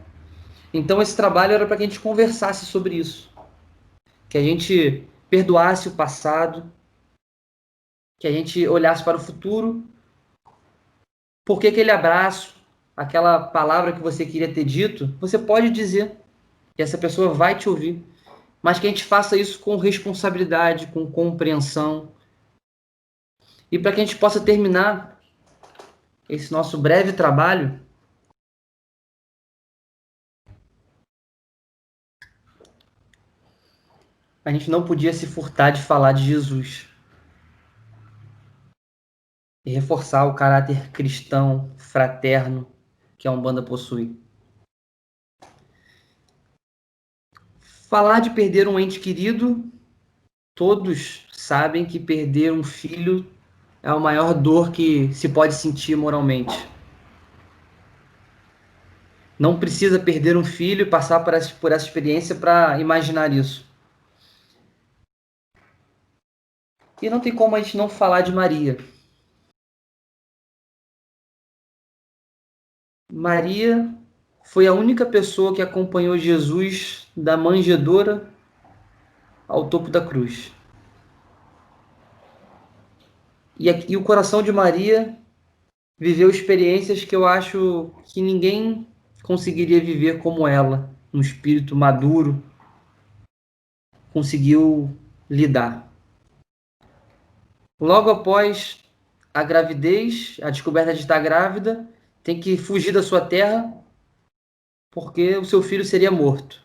Então 0.73 1.01
esse 1.01 1.15
trabalho 1.15 1.53
era 1.53 1.65
para 1.65 1.77
que 1.77 1.83
a 1.83 1.85
gente 1.85 1.99
conversasse 1.99 2.65
sobre 2.65 2.95
isso, 2.95 3.29
que 4.29 4.37
a 4.37 4.41
gente 4.41 5.07
perdoasse 5.29 5.89
o 5.89 5.91
passado, 5.91 6.71
que 8.19 8.27
a 8.27 8.31
gente 8.31 8.67
olhasse 8.67 9.03
para 9.03 9.17
o 9.17 9.19
futuro. 9.19 9.83
Porque 11.45 11.67
aquele 11.67 11.91
abraço, 11.91 12.55
aquela 12.95 13.39
palavra 13.39 13.93
que 13.93 13.99
você 13.99 14.25
queria 14.25 14.53
ter 14.53 14.63
dito, 14.63 15.13
você 15.19 15.37
pode 15.37 15.69
dizer, 15.69 16.20
e 16.77 16.81
essa 16.81 16.97
pessoa 16.97 17.33
vai 17.33 17.57
te 17.57 17.69
ouvir 17.69 18.03
mas 18.61 18.79
que 18.79 18.85
a 18.85 18.89
gente 18.89 19.03
faça 19.03 19.35
isso 19.35 19.59
com 19.59 19.75
responsabilidade, 19.75 20.87
com 20.87 21.11
compreensão. 21.11 22.13
E 23.71 23.79
para 23.79 23.91
que 23.91 24.01
a 24.01 24.05
gente 24.05 24.17
possa 24.17 24.39
terminar 24.39 25.19
esse 26.29 26.51
nosso 26.51 26.77
breve 26.77 27.13
trabalho, 27.13 27.79
a 34.45 34.51
gente 34.51 34.69
não 34.69 34.85
podia 34.85 35.13
se 35.13 35.25
furtar 35.25 35.71
de 35.71 35.81
falar 35.81 36.11
de 36.11 36.23
Jesus 36.23 36.87
e 39.65 39.71
reforçar 39.71 40.25
o 40.25 40.35
caráter 40.35 40.91
cristão, 40.91 41.73
fraterno 41.77 42.71
que 43.17 43.27
a 43.27 43.31
Umbanda 43.31 43.63
possui. 43.63 44.19
Falar 47.91 48.21
de 48.21 48.29
perder 48.29 48.69
um 48.69 48.79
ente 48.79 49.01
querido, 49.01 49.69
todos 50.55 51.27
sabem 51.33 51.85
que 51.85 51.99
perder 51.99 52.53
um 52.53 52.63
filho 52.63 53.29
é 53.83 53.89
a 53.89 53.99
maior 53.99 54.33
dor 54.33 54.71
que 54.71 55.13
se 55.13 55.27
pode 55.27 55.53
sentir 55.55 55.97
moralmente. 55.97 56.55
Não 59.37 59.59
precisa 59.59 59.99
perder 59.99 60.37
um 60.37 60.45
filho 60.45 60.83
e 60.83 60.89
passar 60.89 61.19
por 61.19 61.33
essa, 61.33 61.53
por 61.55 61.73
essa 61.73 61.85
experiência 61.85 62.33
para 62.33 62.79
imaginar 62.79 63.33
isso. 63.33 63.69
E 67.01 67.09
não 67.09 67.19
tem 67.19 67.35
como 67.35 67.57
a 67.57 67.61
gente 67.61 67.75
não 67.75 67.89
falar 67.89 68.21
de 68.21 68.31
Maria. 68.31 68.77
Maria 73.11 73.93
foi 74.45 74.65
a 74.65 74.73
única 74.73 75.05
pessoa 75.05 75.53
que 75.53 75.61
acompanhou 75.61 76.17
Jesus 76.17 77.10
da 77.15 77.35
manjedoura 77.35 78.29
ao 79.47 79.69
topo 79.69 79.89
da 79.89 80.05
cruz. 80.05 80.53
E, 83.59 83.69
aqui, 83.69 83.95
o 83.95 84.03
coração 84.03 84.41
de 84.41 84.51
Maria 84.51 85.17
viveu 85.99 86.29
experiências 86.29 87.03
que 87.03 87.15
eu 87.15 87.25
acho 87.27 87.91
que 88.05 88.21
ninguém 88.21 88.87
conseguiria 89.21 89.79
viver 89.79 90.19
como 90.19 90.47
ela, 90.47 90.89
um 91.13 91.21
espírito 91.21 91.75
maduro, 91.75 92.41
conseguiu 94.11 94.89
lidar. 95.29 95.91
Logo 97.79 98.09
após 98.09 98.83
a 99.33 99.43
gravidez, 99.43 100.37
a 100.41 100.49
descoberta 100.49 100.93
de 100.93 101.01
estar 101.01 101.19
grávida, 101.19 101.87
tem 102.23 102.39
que 102.39 102.57
fugir 102.57 102.91
da 102.91 103.03
sua 103.03 103.21
terra 103.21 103.73
porque 104.91 105.37
o 105.37 105.45
seu 105.45 105.63
filho 105.63 105.85
seria 105.85 106.11
morto. 106.11 106.60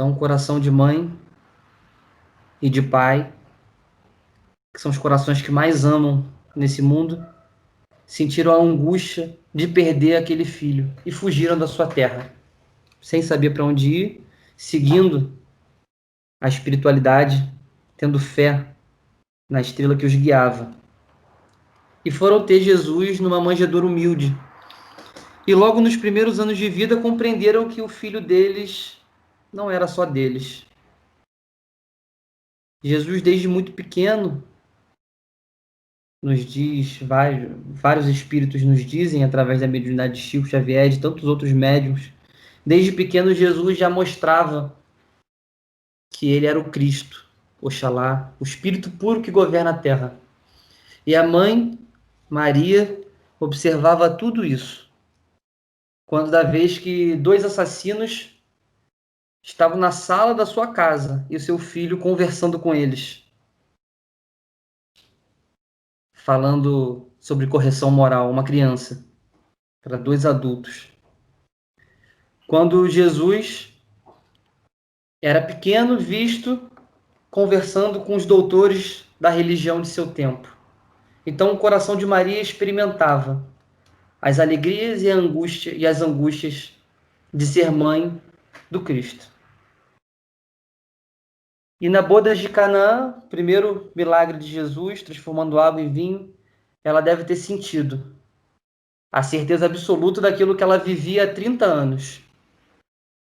Então, 0.00 0.14
coração 0.14 0.58
de 0.58 0.70
mãe 0.70 1.12
e 2.62 2.70
de 2.70 2.80
pai, 2.80 3.30
que 4.74 4.80
são 4.80 4.90
os 4.90 4.96
corações 4.96 5.42
que 5.42 5.52
mais 5.52 5.84
amam 5.84 6.24
nesse 6.56 6.80
mundo, 6.80 7.22
sentiram 8.06 8.50
a 8.50 8.64
angústia 8.64 9.38
de 9.54 9.68
perder 9.68 10.16
aquele 10.16 10.46
filho 10.46 10.90
e 11.04 11.12
fugiram 11.12 11.58
da 11.58 11.66
sua 11.66 11.86
terra, 11.86 12.32
sem 12.98 13.20
saber 13.20 13.50
para 13.50 13.62
onde 13.62 13.90
ir, 13.90 14.26
seguindo 14.56 15.38
a 16.40 16.48
espiritualidade, 16.48 17.52
tendo 17.94 18.18
fé 18.18 18.68
na 19.50 19.60
estrela 19.60 19.94
que 19.94 20.06
os 20.06 20.14
guiava. 20.14 20.70
E 22.06 22.10
foram 22.10 22.46
ter 22.46 22.62
Jesus 22.62 23.20
numa 23.20 23.38
manjedoura 23.38 23.84
humilde, 23.84 24.34
e 25.46 25.54
logo 25.54 25.78
nos 25.78 25.94
primeiros 25.94 26.40
anos 26.40 26.56
de 26.56 26.70
vida 26.70 26.96
compreenderam 26.96 27.68
que 27.68 27.82
o 27.82 27.88
filho 27.88 28.22
deles 28.22 28.98
não 29.52 29.70
era 29.70 29.86
só 29.86 30.04
deles. 30.04 30.66
Jesus, 32.82 33.20
desde 33.22 33.46
muito 33.46 33.72
pequeno, 33.72 34.42
nos 36.22 36.44
diz, 36.44 36.98
vários, 36.98 37.52
vários 37.66 38.06
espíritos 38.06 38.62
nos 38.62 38.84
dizem, 38.84 39.24
através 39.24 39.60
da 39.60 39.68
mediunidade 39.68 40.14
de 40.14 40.20
Chico 40.20 40.46
Xavier 40.46 40.86
e 40.86 40.90
de 40.90 41.00
tantos 41.00 41.24
outros 41.24 41.52
médiums, 41.52 42.12
desde 42.64 42.92
pequeno 42.92 43.34
Jesus 43.34 43.76
já 43.78 43.90
mostrava 43.90 44.76
que 46.12 46.30
ele 46.30 46.46
era 46.46 46.58
o 46.58 46.70
Cristo, 46.70 47.26
Oxalá, 47.60 48.34
o 48.40 48.44
Espírito 48.44 48.90
puro 48.90 49.22
que 49.22 49.30
governa 49.30 49.70
a 49.70 49.78
terra. 49.78 50.18
E 51.06 51.14
a 51.14 51.26
mãe, 51.26 51.78
Maria, 52.28 53.00
observava 53.38 54.10
tudo 54.10 54.44
isso 54.44 54.90
quando 56.10 56.28
da 56.28 56.42
vez 56.42 56.76
que 56.76 57.14
dois 57.14 57.44
assassinos 57.44 58.39
estavam 59.42 59.78
na 59.78 59.90
sala 59.90 60.34
da 60.34 60.44
sua 60.44 60.72
casa 60.72 61.26
e 61.30 61.36
o 61.36 61.40
seu 61.40 61.58
filho 61.58 61.98
conversando 61.98 62.58
com 62.58 62.74
eles, 62.74 63.24
falando 66.12 67.10
sobre 67.18 67.46
correção 67.46 67.90
moral, 67.90 68.30
uma 68.30 68.44
criança 68.44 69.04
para 69.82 69.96
dois 69.96 70.26
adultos. 70.26 70.88
Quando 72.46 72.88
Jesus 72.88 73.72
era 75.22 75.40
pequeno, 75.40 75.98
visto 75.98 76.70
conversando 77.30 78.00
com 78.00 78.16
os 78.16 78.26
doutores 78.26 79.04
da 79.20 79.30
religião 79.30 79.80
de 79.80 79.88
seu 79.88 80.10
tempo. 80.10 80.56
Então 81.24 81.52
o 81.52 81.58
coração 81.58 81.96
de 81.96 82.04
Maria 82.04 82.40
experimentava 82.40 83.46
as 84.20 84.40
alegrias 84.40 85.02
e, 85.02 85.08
angústia, 85.08 85.74
e 85.74 85.86
as 85.86 86.02
angústias 86.02 86.72
de 87.32 87.46
ser 87.46 87.70
mãe 87.70 88.20
do 88.70 88.82
Cristo. 88.82 89.28
E 91.80 91.88
na 91.88 92.02
boda 92.02 92.34
de 92.36 92.48
Canaã, 92.48 93.22
primeiro 93.30 93.90
milagre 93.96 94.38
de 94.38 94.46
Jesus, 94.46 95.02
transformando 95.02 95.58
água 95.58 95.80
em 95.80 95.90
vinho, 95.90 96.34
ela 96.84 97.00
deve 97.00 97.24
ter 97.24 97.36
sentido 97.36 98.16
a 99.12 99.22
certeza 99.22 99.66
absoluta 99.66 100.20
daquilo 100.20 100.54
que 100.54 100.62
ela 100.62 100.78
vivia 100.78 101.24
há 101.24 101.34
30 101.34 101.64
anos. 101.64 102.20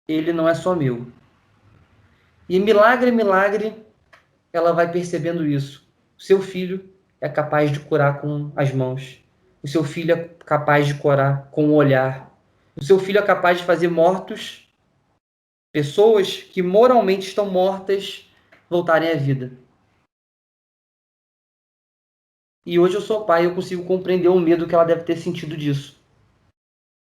Ele 0.08 0.34
não 0.34 0.48
é 0.48 0.54
só 0.54 0.76
meu. 0.76 1.08
E 2.48 2.60
milagre, 2.60 3.12
milagre, 3.12 3.74
ela 4.52 4.74
vai 4.74 4.92
percebendo 4.92 5.46
isso. 5.46 5.88
O 6.18 6.22
seu 6.22 6.42
filho 6.42 6.94
é 7.20 7.30
capaz 7.30 7.72
de 7.72 7.80
curar 7.80 8.20
com 8.20 8.52
as 8.56 8.74
mãos. 8.74 9.24
O 9.64 9.68
seu 9.68 9.84
filho 9.84 10.14
é 10.14 10.30
capaz 10.46 10.88
de 10.88 10.96
curar 10.96 11.50
com 11.52 11.70
o 11.70 11.76
olhar. 11.76 12.36
O 12.76 12.84
seu 12.84 13.00
filho 13.00 13.20
é 13.20 13.22
capaz 13.22 13.60
de 13.60 13.64
fazer 13.64 13.88
mortos, 13.88 14.71
pessoas 15.72 16.38
que 16.38 16.62
moralmente 16.62 17.28
estão 17.28 17.50
mortas, 17.50 18.30
voltarem 18.70 19.10
à 19.10 19.16
vida. 19.16 19.58
E 22.66 22.78
hoje 22.78 22.96
eu 22.96 23.02
sou 23.02 23.26
pai 23.26 23.44
e 23.44 23.46
eu 23.46 23.56
consigo 23.56 23.86
compreender 23.86 24.28
o 24.28 24.40
medo 24.40 24.68
que 24.68 24.76
ela 24.76 24.84
deve 24.84 25.04
ter 25.04 25.18
sentido 25.18 25.58
disso. 25.58 26.00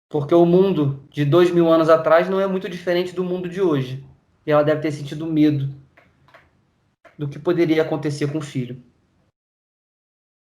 Porque 0.10 0.34
o 0.34 0.46
mundo 0.46 1.08
de 1.10 1.24
dois 1.24 1.52
mil 1.52 1.72
anos 1.72 1.88
atrás 1.88 2.28
não 2.30 2.40
é 2.40 2.48
muito 2.48 2.68
diferente 2.68 3.14
do 3.14 3.24
mundo 3.24 3.48
de 3.48 3.62
hoje. 3.62 4.04
E 4.46 4.52
ela 4.52 4.64
deve 4.64 4.82
ter 4.82 4.92
sentido 4.92 5.26
medo 5.26 5.74
do 7.18 7.30
que 7.30 7.38
poderia 7.38 7.84
acontecer 7.84 8.32
com 8.32 8.40
o 8.40 8.42
filho. 8.42 8.82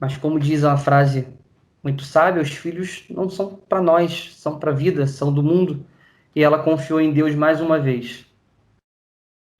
Mas 0.01 0.17
como 0.17 0.41
diz 0.41 0.65
a 0.65 0.77
frase 0.77 1.29
muito 1.83 2.03
sábia, 2.03 2.43
os 2.43 2.51
filhos 2.51 3.05
não 3.09 3.31
são 3.31 3.57
para 3.57 3.81
nós, 3.81 4.35
são 4.37 4.59
para 4.59 4.73
a 4.73 4.75
vida, 4.75 5.07
são 5.07 5.33
do 5.33 5.43
mundo. 5.43 5.87
E 6.35 6.42
ela 6.42 6.62
confiou 6.62 7.01
em 7.01 7.12
Deus 7.12 7.35
mais 7.35 7.61
uma 7.61 7.79
vez, 7.79 8.27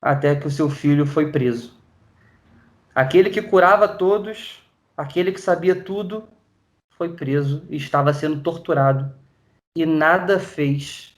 até 0.03 0.35
que 0.35 0.47
o 0.47 0.51
seu 0.51 0.69
filho 0.69 1.07
foi 1.07 1.31
preso. 1.31 1.79
Aquele 2.95 3.31
que 3.31 3.43
curava 3.43 3.89
todos, 3.89 4.63
aquele 4.97 5.33
que 5.33 5.41
sabia 5.41 5.75
tudo, 5.75 6.29
foi 6.97 7.15
preso 7.15 7.67
e 7.69 7.77
estava 7.77 8.13
sendo 8.13 8.41
torturado 8.41 9.15
e 9.77 9.85
nada 9.85 10.39
fez. 10.39 11.17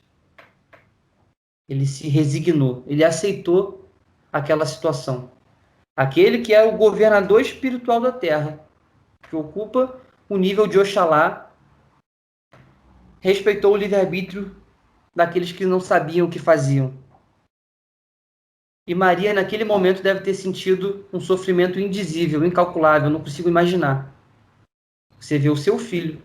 Ele 1.69 1.87
se 1.87 2.09
resignou, 2.09 2.85
ele 2.87 3.05
aceitou 3.05 3.91
aquela 4.33 4.65
situação. 4.65 5.31
Aquele 5.97 6.43
que 6.43 6.55
é 6.55 6.65
o 6.65 6.77
governador 6.77 7.41
espiritual 7.41 8.01
da 8.01 8.13
terra, 8.13 8.61
que 9.29 9.37
ocupa 9.37 9.99
o 10.29 10.37
nível 10.37 10.67
de 10.67 10.79
Oxalá 10.79 11.51
respeitou 13.21 13.73
o 13.73 13.77
livre-arbítrio 13.77 14.55
daqueles 15.17 15.51
que 15.51 15.65
não 15.65 15.81
sabiam 15.81 16.27
o 16.27 16.31
que 16.31 16.39
faziam. 16.39 16.93
E 18.87 18.95
Maria, 18.95 19.33
naquele 19.33 19.65
momento, 19.65 20.03
deve 20.03 20.21
ter 20.21 20.35
sentido 20.35 21.09
um 21.13 21.19
sofrimento 21.19 21.81
indizível, 21.81 22.45
incalculável, 22.45 23.11
não 23.11 23.21
consigo 23.21 23.49
imaginar. 23.49 24.15
Você 25.19 25.39
vê 25.39 25.49
o 25.49 25.57
seu 25.57 25.79
filho 25.79 26.23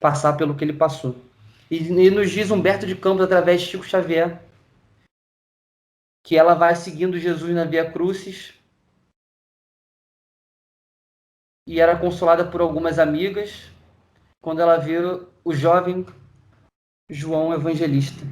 passar 0.00 0.36
pelo 0.36 0.56
que 0.56 0.64
ele 0.64 0.72
passou. 0.72 1.14
E, 1.70 1.76
e 1.76 2.10
nos 2.10 2.30
diz 2.30 2.50
Humberto 2.50 2.86
de 2.86 2.96
Campos, 2.96 3.22
através 3.24 3.60
de 3.60 3.68
Chico 3.68 3.84
Xavier, 3.84 4.42
que 6.24 6.36
ela 6.36 6.54
vai 6.54 6.74
seguindo 6.74 7.18
Jesus 7.18 7.54
na 7.54 7.64
Via 7.64 7.92
Crucis 7.92 8.54
e 11.66 11.80
era 11.80 11.96
consolada 11.96 12.50
por 12.50 12.60
algumas 12.60 12.98
amigas 12.98 13.70
quando 14.40 14.60
ela 14.60 14.78
vê 14.78 14.96
o 15.44 15.54
jovem 15.54 16.04
João 17.08 17.52
Evangelista, 17.52 18.24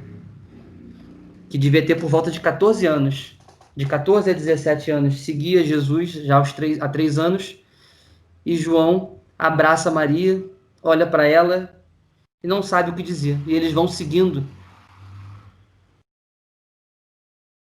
que 1.49 1.57
devia 1.57 1.85
ter 1.85 1.95
por 1.95 2.09
volta 2.09 2.31
de 2.31 2.39
14 2.39 2.85
anos, 2.85 3.37
de 3.75 3.85
14 3.85 4.29
a 4.29 4.33
17 4.33 4.91
anos, 4.91 5.21
seguia 5.21 5.63
Jesus 5.63 6.11
já 6.11 6.37
aos 6.37 6.53
há 6.79 6.89
três 6.89 7.19
anos, 7.19 7.57
e 8.45 8.55
João 8.55 9.19
abraça 9.37 9.91
Maria, 9.91 10.43
olha 10.81 11.05
para 11.05 11.27
ela 11.27 11.83
e 12.43 12.47
não 12.47 12.63
sabe 12.63 12.89
o 12.89 12.95
que 12.95 13.03
dizer. 13.03 13.37
E 13.47 13.53
eles 13.53 13.71
vão 13.71 13.87
seguindo 13.87 14.43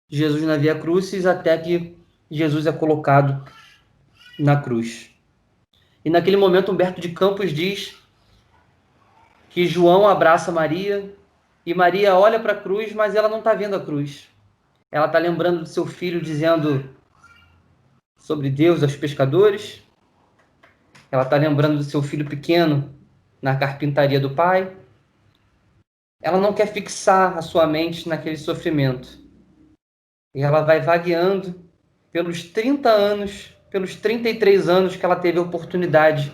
Jesus 0.09 0.43
na 0.43 0.57
Via 0.57 0.77
Crucis 0.77 1.25
até 1.25 1.57
que 1.57 1.97
Jesus 2.29 2.65
é 2.65 2.71
colocado 2.71 3.43
na 4.39 4.59
cruz. 4.61 5.09
E 6.03 6.09
naquele 6.09 6.37
momento 6.37 6.71
Humberto 6.71 6.99
de 6.99 7.09
Campos 7.09 7.51
diz 7.53 8.00
que 9.53 9.67
João 9.67 10.07
abraça 10.07 10.51
Maria 10.51 11.13
e 11.65 11.73
Maria 11.73 12.15
olha 12.15 12.39
para 12.39 12.53
a 12.53 12.61
cruz, 12.61 12.93
mas 12.93 13.15
ela 13.15 13.29
não 13.29 13.39
está 13.39 13.53
vendo 13.53 13.75
a 13.75 13.79
cruz. 13.79 14.29
Ela 14.91 15.05
está 15.05 15.19
lembrando 15.19 15.61
do 15.61 15.69
seu 15.69 15.85
filho 15.85 16.21
dizendo 16.21 16.89
sobre 18.17 18.49
Deus 18.49 18.81
aos 18.81 18.95
pescadores. 18.95 19.83
Ela 21.11 21.23
está 21.23 21.35
lembrando 21.35 21.77
do 21.77 21.83
seu 21.83 22.01
filho 22.01 22.27
pequeno 22.27 22.93
na 23.41 23.55
carpintaria 23.55 24.19
do 24.19 24.31
pai. 24.31 24.75
Ela 26.21 26.39
não 26.39 26.53
quer 26.53 26.67
fixar 26.67 27.37
a 27.37 27.41
sua 27.41 27.67
mente 27.67 28.07
naquele 28.07 28.37
sofrimento. 28.37 29.19
E 30.33 30.41
ela 30.41 30.61
vai 30.61 30.79
vagueando 30.79 31.69
pelos 32.11 32.43
30 32.43 32.89
anos, 32.89 33.53
pelos 33.69 33.95
33 33.95 34.69
anos 34.69 34.95
que 34.95 35.05
ela 35.05 35.15
teve 35.15 35.39
a 35.39 35.41
oportunidade. 35.41 36.31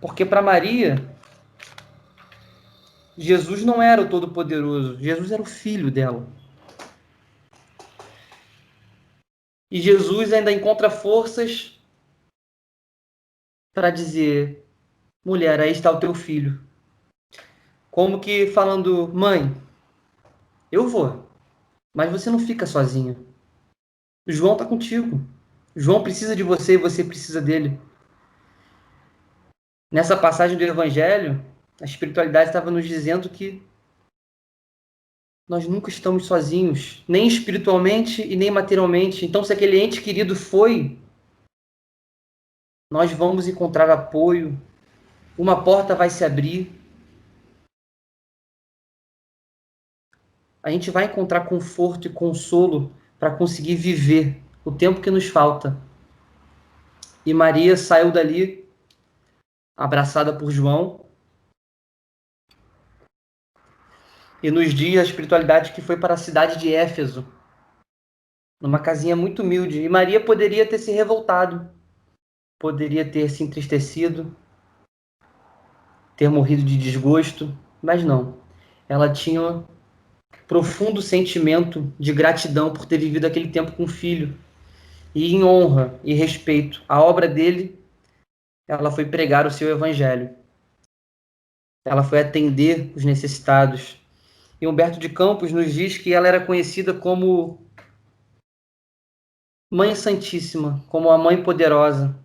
Porque 0.00 0.24
para 0.24 0.40
Maria, 0.40 0.96
Jesus 3.16 3.64
não 3.64 3.82
era 3.82 4.00
o 4.00 4.08
Todo-Poderoso, 4.08 4.98
Jesus 4.98 5.30
era 5.30 5.42
o 5.42 5.46
filho 5.46 5.90
dela. 5.90 6.26
E 9.70 9.80
Jesus 9.80 10.32
ainda 10.32 10.50
encontra 10.50 10.90
forças 10.90 11.78
para 13.74 13.90
dizer: 13.90 14.66
mulher, 15.24 15.60
aí 15.60 15.70
está 15.70 15.90
o 15.90 16.00
teu 16.00 16.14
filho. 16.14 16.60
Como 17.90 18.20
que 18.20 18.46
falando, 18.48 19.08
mãe, 19.12 19.54
eu 20.72 20.88
vou, 20.88 21.28
mas 21.94 22.10
você 22.10 22.30
não 22.30 22.38
fica 22.38 22.66
sozinho. 22.66 23.26
João 24.26 24.54
está 24.54 24.64
contigo. 24.64 25.20
João 25.74 26.02
precisa 26.02 26.34
de 26.34 26.42
você 26.42 26.74
e 26.74 26.78
você 26.78 27.04
precisa 27.04 27.40
dele. 27.40 27.78
Nessa 29.92 30.16
passagem 30.16 30.56
do 30.56 30.62
Evangelho, 30.62 31.44
a 31.80 31.84
espiritualidade 31.84 32.50
estava 32.50 32.70
nos 32.70 32.86
dizendo 32.86 33.28
que 33.28 33.60
nós 35.48 35.66
nunca 35.66 35.88
estamos 35.88 36.26
sozinhos, 36.26 37.04
nem 37.08 37.26
espiritualmente 37.26 38.22
e 38.22 38.36
nem 38.36 38.52
materialmente. 38.52 39.26
Então, 39.26 39.42
se 39.42 39.52
aquele 39.52 39.80
ente 39.80 40.00
querido 40.00 40.36
foi, 40.36 40.96
nós 42.88 43.10
vamos 43.10 43.48
encontrar 43.48 43.90
apoio, 43.90 44.56
uma 45.36 45.64
porta 45.64 45.96
vai 45.96 46.08
se 46.08 46.24
abrir. 46.24 46.70
A 50.62 50.70
gente 50.70 50.88
vai 50.92 51.06
encontrar 51.06 51.48
conforto 51.48 52.06
e 52.06 52.12
consolo 52.12 52.94
para 53.18 53.34
conseguir 53.34 53.74
viver 53.74 54.40
o 54.64 54.70
tempo 54.70 55.00
que 55.00 55.10
nos 55.10 55.26
falta. 55.26 55.76
E 57.26 57.34
Maria 57.34 57.76
saiu 57.76 58.12
dali 58.12 58.59
abraçada 59.80 60.36
por 60.36 60.50
João. 60.50 61.06
E 64.42 64.50
nos 64.50 64.74
dias 64.74 65.00
a 65.00 65.08
espiritualidade 65.08 65.72
que 65.72 65.80
foi 65.80 65.96
para 65.96 66.12
a 66.12 66.18
cidade 66.18 66.58
de 66.58 66.72
Éfeso, 66.72 67.26
numa 68.60 68.78
casinha 68.78 69.16
muito 69.16 69.42
humilde. 69.42 69.80
E 69.80 69.88
Maria 69.88 70.22
poderia 70.22 70.66
ter 70.68 70.78
se 70.78 70.90
revoltado, 70.92 71.70
poderia 72.58 73.10
ter 73.10 73.30
se 73.30 73.42
entristecido, 73.42 74.36
ter 76.14 76.28
morrido 76.28 76.62
de 76.62 76.76
desgosto, 76.76 77.56
mas 77.80 78.04
não. 78.04 78.38
Ela 78.86 79.10
tinha 79.10 79.64
profundo 80.46 81.00
sentimento 81.00 81.90
de 81.98 82.12
gratidão 82.12 82.70
por 82.70 82.84
ter 82.84 82.98
vivido 82.98 83.24
aquele 83.24 83.48
tempo 83.48 83.72
com 83.72 83.84
o 83.84 83.88
filho. 83.88 84.36
E 85.14 85.34
em 85.34 85.42
honra 85.42 85.98
e 86.04 86.12
respeito 86.12 86.82
à 86.86 87.02
obra 87.02 87.26
dele, 87.26 87.79
ela 88.70 88.92
foi 88.92 89.04
pregar 89.04 89.48
o 89.48 89.50
seu 89.50 89.68
evangelho. 89.68 90.30
Ela 91.84 92.04
foi 92.04 92.20
atender 92.20 92.92
os 92.94 93.04
necessitados. 93.04 94.00
E 94.60 94.66
Humberto 94.66 95.00
de 95.00 95.08
Campos 95.08 95.50
nos 95.50 95.74
diz 95.74 95.98
que 95.98 96.14
ela 96.14 96.28
era 96.28 96.46
conhecida 96.46 96.94
como 96.94 97.66
Mãe 99.68 99.96
Santíssima, 99.96 100.84
como 100.88 101.10
a 101.10 101.18
Mãe 101.18 101.42
Poderosa, 101.42 102.16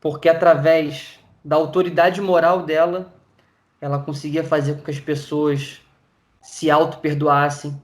porque 0.00 0.28
através 0.28 1.18
da 1.44 1.56
autoridade 1.56 2.20
moral 2.20 2.62
dela, 2.62 3.12
ela 3.80 3.98
conseguia 3.98 4.44
fazer 4.44 4.76
com 4.76 4.84
que 4.84 4.90
as 4.92 5.00
pessoas 5.00 5.80
se 6.40 6.70
auto-perdoassem. 6.70 7.82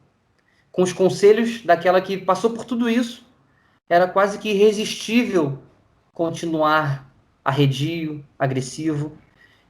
Com 0.70 0.82
os 0.82 0.92
conselhos 0.92 1.64
daquela 1.64 2.00
que 2.00 2.16
passou 2.16 2.50
por 2.50 2.64
tudo 2.64 2.88
isso, 2.88 3.26
era 3.88 4.06
quase 4.06 4.38
que 4.38 4.50
irresistível 4.50 5.60
continuar 6.12 7.07
arredio, 7.48 8.22
agressivo. 8.38 9.16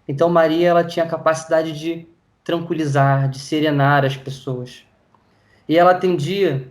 Então 0.07 0.29
Maria 0.29 0.69
ela 0.69 0.85
tinha 0.85 1.05
a 1.05 1.09
capacidade 1.09 1.79
de 1.79 2.09
tranquilizar, 2.43 3.31
de 3.31 3.39
serenar 3.39 4.05
as 4.05 4.17
pessoas. 4.17 4.85
E 5.69 5.79
ela 5.79 5.93
atendia 5.93 6.69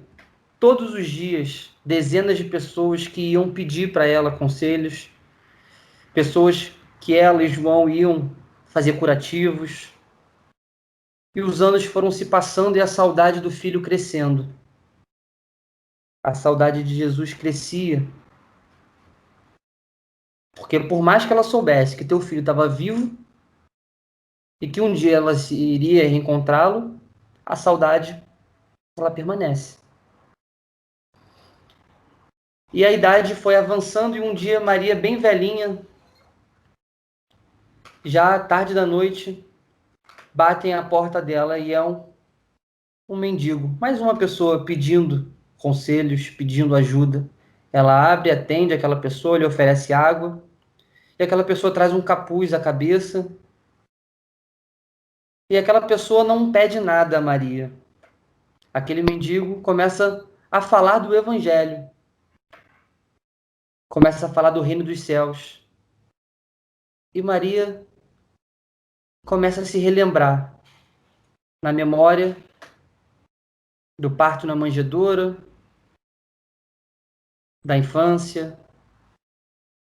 todos 0.60 0.94
os 0.94 1.08
dias 1.08 1.70
dezenas 1.86 2.38
de 2.38 2.44
pessoas 2.44 3.08
que 3.08 3.22
iam 3.22 3.54
pedir 3.54 3.94
para 3.94 4.06
ela 4.06 4.32
conselhos, 4.32 5.10
pessoas 6.14 6.74
que 7.00 7.16
ela 7.16 7.42
e 7.42 7.48
João 7.48 7.88
iam 7.88 8.30
fazer 8.66 8.94
curativos. 9.00 9.94
E 11.34 11.42
os 11.42 11.62
anos 11.62 11.86
foram 11.86 12.12
se 12.12 12.26
passando 12.26 12.76
e 12.76 12.82
a 12.82 12.88
saudade 12.88 13.40
do 13.40 13.50
filho 13.50 13.82
crescendo. 13.82 14.50
A 16.22 16.34
saudade 16.34 16.84
de 16.84 16.94
Jesus 16.94 17.34
crescia. 17.34 18.06
Porque 20.58 20.80
por 20.80 21.02
mais 21.02 21.26
que 21.26 21.32
ela 21.32 21.44
soubesse 21.44 21.96
que 21.96 22.04
teu 22.04 22.20
filho 22.20 22.40
estava 22.40 22.68
vivo 22.68 23.16
e 24.62 24.68
que 24.68 24.82
um 24.82 24.94
dia 24.94 25.18
ela 25.18 25.34
iria 25.52 26.10
reencontrá-lo, 26.10 27.00
a 27.46 27.56
saudade 27.56 28.22
ela 28.98 29.12
permanece. 29.12 29.78
E 32.74 32.84
a 32.84 32.92
idade 32.92 33.36
foi 33.36 33.56
avançando 33.56 34.18
e 34.18 34.20
um 34.20 34.34
dia 34.34 34.60
Maria, 34.60 34.96
bem 34.96 35.18
velhinha, 35.18 35.82
já 38.04 38.40
tarde 38.40 38.74
da 38.74 38.86
noite, 38.86 39.46
batem 40.34 40.74
a 40.74 40.84
porta 40.84 41.22
dela 41.22 41.58
e 41.58 41.74
é 41.74 41.82
um, 41.82 42.06
um 43.08 43.16
mendigo, 43.16 43.70
mais 43.80 44.02
uma 44.02 44.18
pessoa 44.18 44.66
pedindo 44.66 45.32
conselhos, 45.58 46.30
pedindo 46.30 46.76
ajuda. 46.76 47.30
Ela 47.72 48.12
abre, 48.12 48.32
atende 48.32 48.74
aquela 48.74 49.00
pessoa, 49.00 49.38
lhe 49.38 49.46
oferece 49.46 49.94
água, 49.94 50.44
e 51.20 51.24
aquela 51.24 51.44
pessoa 51.44 51.74
traz 51.74 51.94
um 51.94 52.02
capuz 52.02 52.54
à 52.54 52.60
cabeça. 52.60 53.28
E 55.50 55.58
aquela 55.58 55.86
pessoa 55.86 56.24
não 56.24 56.52
pede 56.52 56.80
nada 56.80 57.18
a 57.18 57.22
Maria. 57.22 57.72
Aquele 58.74 59.02
mendigo 59.02 59.62
começa 59.62 60.30
a 60.52 60.62
falar 60.62 61.00
do 61.00 61.16
evangelho. 61.16 61.90
Começa 63.90 64.28
a 64.28 64.34
falar 64.34 64.52
do 64.52 64.62
reino 64.62 64.84
dos 64.84 65.02
céus. 65.02 65.66
E 67.16 67.22
Maria 67.22 67.88
começa 69.26 69.62
a 69.62 69.66
se 69.66 69.80
relembrar 69.80 70.62
na 71.64 71.74
memória 71.74 72.38
do 74.00 74.16
parto 74.16 74.46
na 74.46 74.56
manjedoura, 74.56 75.36
da 77.66 77.76
infância, 77.76 78.58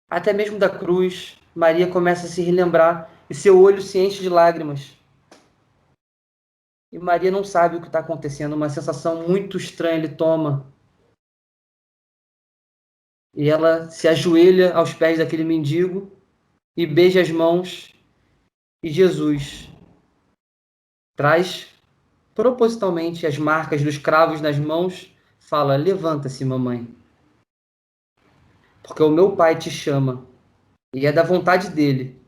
até 0.08 0.32
mesmo 0.32 0.58
da 0.58 0.68
cruz. 0.68 1.38
Maria 1.54 1.90
começa 1.90 2.26
a 2.26 2.30
se 2.30 2.42
relembrar 2.42 3.10
e 3.28 3.34
seu 3.34 3.60
olho 3.60 3.82
se 3.82 3.98
enche 3.98 4.20
de 4.20 4.28
lágrimas. 4.28 4.96
E 6.90 6.98
Maria 6.98 7.30
não 7.30 7.44
sabe 7.44 7.76
o 7.76 7.80
que 7.80 7.86
está 7.88 7.98
acontecendo, 7.98 8.54
uma 8.54 8.70
sensação 8.70 9.28
muito 9.28 9.58
estranha 9.58 9.98
lhe 9.98 10.08
toma. 10.08 10.72
E 13.34 13.50
ela 13.50 13.90
se 13.90 14.08
ajoelha 14.08 14.74
aos 14.74 14.94
pés 14.94 15.18
daquele 15.18 15.44
mendigo 15.44 16.10
e 16.76 16.86
beija 16.86 17.20
as 17.20 17.30
mãos. 17.30 17.94
E 18.82 18.88
Jesus 18.88 19.68
traz 21.14 21.68
propositalmente 22.34 23.26
as 23.26 23.36
marcas 23.36 23.82
dos 23.82 23.98
cravos 23.98 24.40
nas 24.40 24.58
mãos, 24.58 25.12
fala: 25.38 25.76
Levanta-se, 25.76 26.44
mamãe. 26.44 26.97
Porque 28.88 29.02
o 29.02 29.10
meu 29.10 29.36
pai 29.36 29.56
te 29.56 29.70
chama, 29.70 30.26
e 30.92 31.06
é 31.06 31.12
da 31.12 31.22
vontade 31.22 31.68
dele 31.70 32.18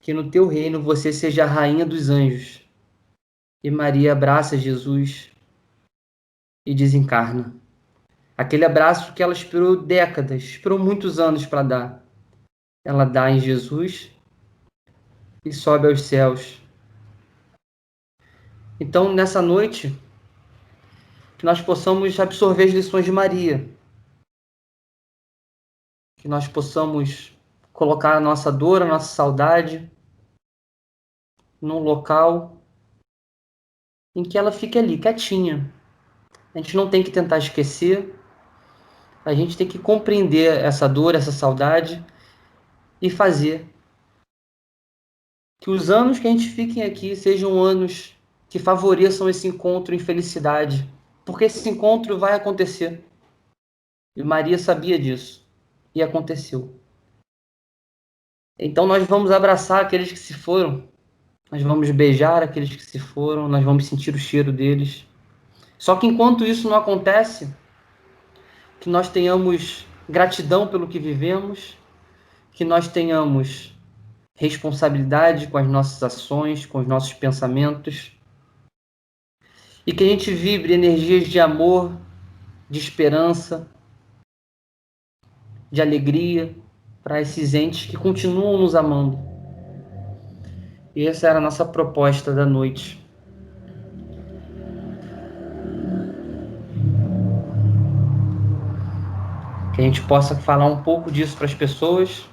que 0.00 0.12
no 0.12 0.28
teu 0.30 0.48
reino 0.48 0.82
você 0.82 1.12
seja 1.12 1.44
a 1.44 1.46
rainha 1.46 1.86
dos 1.86 2.10
anjos. 2.10 2.68
E 3.62 3.70
Maria 3.70 4.12
abraça 4.12 4.58
Jesus 4.58 5.30
e 6.66 6.74
desencarna. 6.74 7.54
Aquele 8.36 8.64
abraço 8.64 9.14
que 9.14 9.22
ela 9.22 9.32
esperou 9.32 9.76
décadas, 9.76 10.42
esperou 10.42 10.78
muitos 10.78 11.20
anos 11.20 11.46
para 11.46 11.62
dar. 11.62 12.06
Ela 12.84 13.04
dá 13.04 13.30
em 13.30 13.38
Jesus 13.38 14.10
e 15.44 15.52
sobe 15.52 15.86
aos 15.86 16.02
céus 16.02 16.64
então, 18.80 19.12
nessa 19.12 19.40
noite, 19.40 19.94
que 21.38 21.44
nós 21.44 21.60
possamos 21.60 22.18
absorver 22.18 22.64
as 22.64 22.72
lições 22.72 23.04
de 23.04 23.12
Maria, 23.12 23.68
que 26.24 26.28
nós 26.28 26.48
possamos 26.48 27.36
colocar 27.70 28.16
a 28.16 28.20
nossa 28.20 28.50
dor, 28.50 28.80
a 28.80 28.86
nossa 28.86 29.14
saudade 29.14 29.92
num 31.60 31.80
local 31.80 32.56
em 34.16 34.22
que 34.22 34.38
ela 34.38 34.50
fique 34.50 34.78
ali, 34.78 34.96
quietinha. 34.96 35.70
A 36.54 36.58
gente 36.58 36.76
não 36.76 36.88
tem 36.88 37.02
que 37.02 37.10
tentar 37.10 37.36
esquecer, 37.36 38.18
a 39.22 39.34
gente 39.34 39.54
tem 39.54 39.68
que 39.68 39.78
compreender 39.78 40.60
essa 40.60 40.88
dor, 40.88 41.14
essa 41.14 41.30
saudade 41.30 42.02
e 43.02 43.10
fazer 43.10 43.68
que 45.60 45.68
os 45.68 45.90
anos 45.90 46.18
que 46.18 46.26
a 46.26 46.30
gente 46.30 46.48
fique 46.48 46.80
aqui 46.80 47.14
sejam 47.14 47.62
anos 47.62 48.16
que 48.48 48.58
favoreçam 48.58 49.28
esse 49.28 49.46
encontro 49.46 49.94
em 49.94 49.98
felicidade, 49.98 50.90
porque 51.22 51.44
esse 51.44 51.68
encontro 51.68 52.18
vai 52.18 52.32
acontecer. 52.32 53.04
E 54.16 54.22
Maria 54.22 54.56
sabia 54.56 54.98
disso, 54.98 55.43
e 55.94 56.02
aconteceu. 56.02 56.80
Então 58.58 58.86
nós 58.86 59.06
vamos 59.06 59.30
abraçar 59.30 59.82
aqueles 59.82 60.10
que 60.10 60.18
se 60.18 60.34
foram, 60.34 60.88
nós 61.50 61.62
vamos 61.62 61.90
beijar 61.90 62.42
aqueles 62.42 62.74
que 62.74 62.84
se 62.84 62.98
foram, 62.98 63.48
nós 63.48 63.64
vamos 63.64 63.86
sentir 63.86 64.14
o 64.14 64.18
cheiro 64.18 64.52
deles. 64.52 65.06
Só 65.78 65.96
que 65.96 66.06
enquanto 66.06 66.44
isso 66.44 66.68
não 66.68 66.76
acontece, 66.76 67.54
que 68.80 68.88
nós 68.88 69.08
tenhamos 69.08 69.86
gratidão 70.08 70.66
pelo 70.66 70.88
que 70.88 70.98
vivemos, 70.98 71.76
que 72.52 72.64
nós 72.64 72.88
tenhamos 72.88 73.74
responsabilidade 74.36 75.46
com 75.48 75.58
as 75.58 75.66
nossas 75.66 76.02
ações, 76.02 76.66
com 76.66 76.78
os 76.78 76.86
nossos 76.86 77.12
pensamentos, 77.12 78.12
e 79.86 79.92
que 79.92 80.04
a 80.04 80.06
gente 80.06 80.32
vibre 80.32 80.72
energias 80.72 81.28
de 81.28 81.38
amor, 81.38 81.92
de 82.68 82.78
esperança, 82.78 83.68
de 85.74 85.82
alegria 85.82 86.54
para 87.02 87.20
esses 87.20 87.52
entes 87.52 87.90
que 87.90 87.96
continuam 87.96 88.56
nos 88.58 88.76
amando. 88.76 89.18
E 90.94 91.04
essa 91.04 91.26
era 91.26 91.38
a 91.38 91.42
nossa 91.42 91.64
proposta 91.64 92.32
da 92.32 92.46
noite. 92.46 93.04
Que 99.74 99.80
a 99.80 99.84
gente 99.84 100.00
possa 100.02 100.36
falar 100.36 100.66
um 100.66 100.80
pouco 100.84 101.10
disso 101.10 101.36
para 101.36 101.46
as 101.46 101.54
pessoas, 101.54 102.24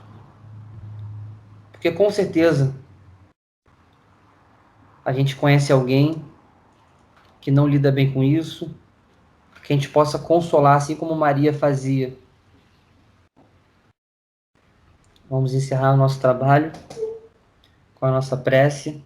porque 1.72 1.92
com 1.92 2.12
certeza 2.12 2.76
a 5.04 5.12
gente 5.12 5.36
conhece 5.36 5.74
alguém 5.74 6.24
que 7.42 7.50
não 7.50 7.68
lida 7.68 7.92
bem 7.92 8.14
com 8.14 8.24
isso, 8.24 8.70
que 9.64 9.74
a 9.74 9.76
gente 9.76 9.90
possa 9.90 10.20
consolar, 10.20 10.78
assim 10.78 10.96
como 10.96 11.16
Maria 11.16 11.52
fazia. 11.52 12.16
Vamos 15.32 15.54
encerrar 15.54 15.94
o 15.94 15.98
nosso 15.98 16.20
trabalho 16.20 16.74
com 17.96 18.06
a 18.06 18.12
nossa 18.12 18.36
prece 18.36 19.02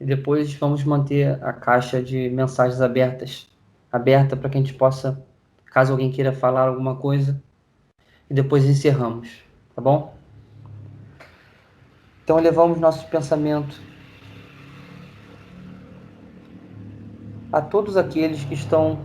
e 0.00 0.06
depois 0.06 0.54
vamos 0.54 0.84
manter 0.84 1.38
a 1.44 1.52
caixa 1.52 2.02
de 2.02 2.30
mensagens 2.30 2.80
abertas, 2.80 3.46
aberta 3.92 4.38
para 4.38 4.48
que 4.48 4.56
a 4.56 4.60
gente 4.62 4.72
possa, 4.72 5.22
caso 5.66 5.92
alguém 5.92 6.10
queira 6.10 6.32
falar 6.32 6.66
alguma 6.66 6.96
coisa, 6.96 7.38
e 8.30 8.32
depois 8.32 8.64
encerramos, 8.64 9.28
tá 9.76 9.82
bom? 9.82 10.16
Então 12.24 12.38
levamos 12.38 12.80
nosso 12.80 13.06
pensamento 13.08 13.78
a 17.52 17.60
todos 17.60 17.98
aqueles 17.98 18.42
que 18.44 18.54
estão 18.54 18.98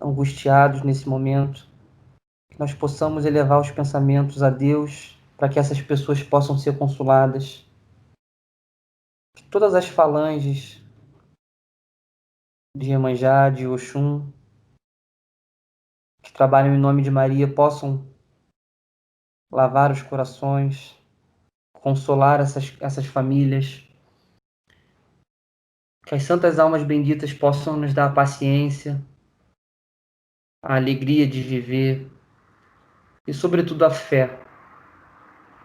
angustiados 0.00 0.82
nesse 0.82 1.08
momento, 1.08 1.68
que 2.50 2.58
nós 2.58 2.72
possamos 2.74 3.24
elevar 3.24 3.60
os 3.60 3.70
pensamentos 3.70 4.42
a 4.42 4.50
Deus 4.50 5.18
para 5.36 5.48
que 5.48 5.58
essas 5.58 5.80
pessoas 5.80 6.22
possam 6.22 6.56
ser 6.56 6.78
consoladas. 6.78 7.64
Que 9.34 9.42
todas 9.44 9.74
as 9.74 9.86
falanges 9.86 10.82
de 12.76 12.90
Iemanjá, 12.90 13.50
de 13.50 13.66
Oxum, 13.66 14.30
que 16.22 16.32
trabalham 16.32 16.74
em 16.74 16.78
nome 16.78 17.02
de 17.02 17.10
Maria, 17.10 17.52
possam 17.52 18.06
lavar 19.52 19.92
os 19.92 20.02
corações, 20.02 20.98
consolar 21.74 22.40
essas, 22.40 22.76
essas 22.80 23.06
famílias, 23.06 23.86
que 26.04 26.14
as 26.14 26.22
santas 26.22 26.58
almas 26.58 26.82
benditas 26.82 27.32
possam 27.32 27.76
nos 27.76 27.92
dar 27.92 28.14
paciência, 28.14 29.00
a 30.62 30.76
alegria 30.76 31.26
de 31.26 31.42
viver 31.42 32.10
e, 33.26 33.32
sobretudo, 33.32 33.84
a 33.84 33.90
fé 33.90 34.40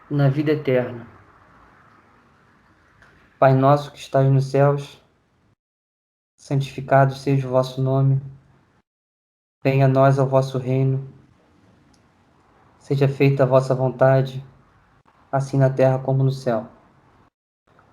na 0.10 0.30
vida 0.30 0.52
eterna. 0.52 1.08
Pai 3.40 3.54
nosso 3.54 3.92
que 3.92 3.98
estás 3.98 4.30
nos 4.30 4.52
céus, 4.52 5.02
santificado 6.38 7.16
seja 7.16 7.48
o 7.48 7.52
vosso 7.52 7.82
nome, 7.82 8.22
venha 9.64 9.86
a 9.86 9.90
nós 9.90 10.20
o 10.20 10.26
vosso 10.26 10.58
reino, 10.58 11.12
seja 12.78 13.08
feita 13.08 13.44
a 13.44 13.46
vossa 13.46 13.74
vontade, 13.74 14.46
assim 15.32 15.58
na 15.58 15.70
terra 15.70 16.00
como 16.00 16.24
no 16.24 16.32
céu. 16.32 16.68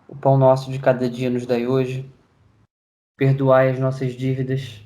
O 0.08 0.16
pão 0.16 0.36
nosso 0.36 0.70
de 0.70 0.78
cada 0.78 1.08
dia 1.08 1.30
nos 1.30 1.46
dai 1.46 1.66
hoje 1.66 2.10
perdoai 3.18 3.70
as 3.70 3.80
nossas 3.80 4.12
dívidas, 4.14 4.80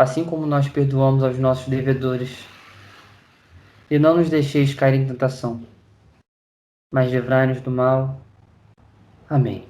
assim 0.00 0.24
como 0.24 0.46
nós 0.46 0.68
perdoamos 0.68 1.22
aos 1.22 1.38
nossos 1.38 1.68
devedores. 1.68 2.46
E 3.90 3.98
não 3.98 4.16
nos 4.16 4.30
deixeis 4.30 4.72
cair 4.72 4.94
em 4.94 5.06
tentação, 5.06 5.60
mas 6.92 7.10
livrai-nos 7.10 7.60
do 7.60 7.70
mal. 7.70 8.20
Amém. 9.28 9.69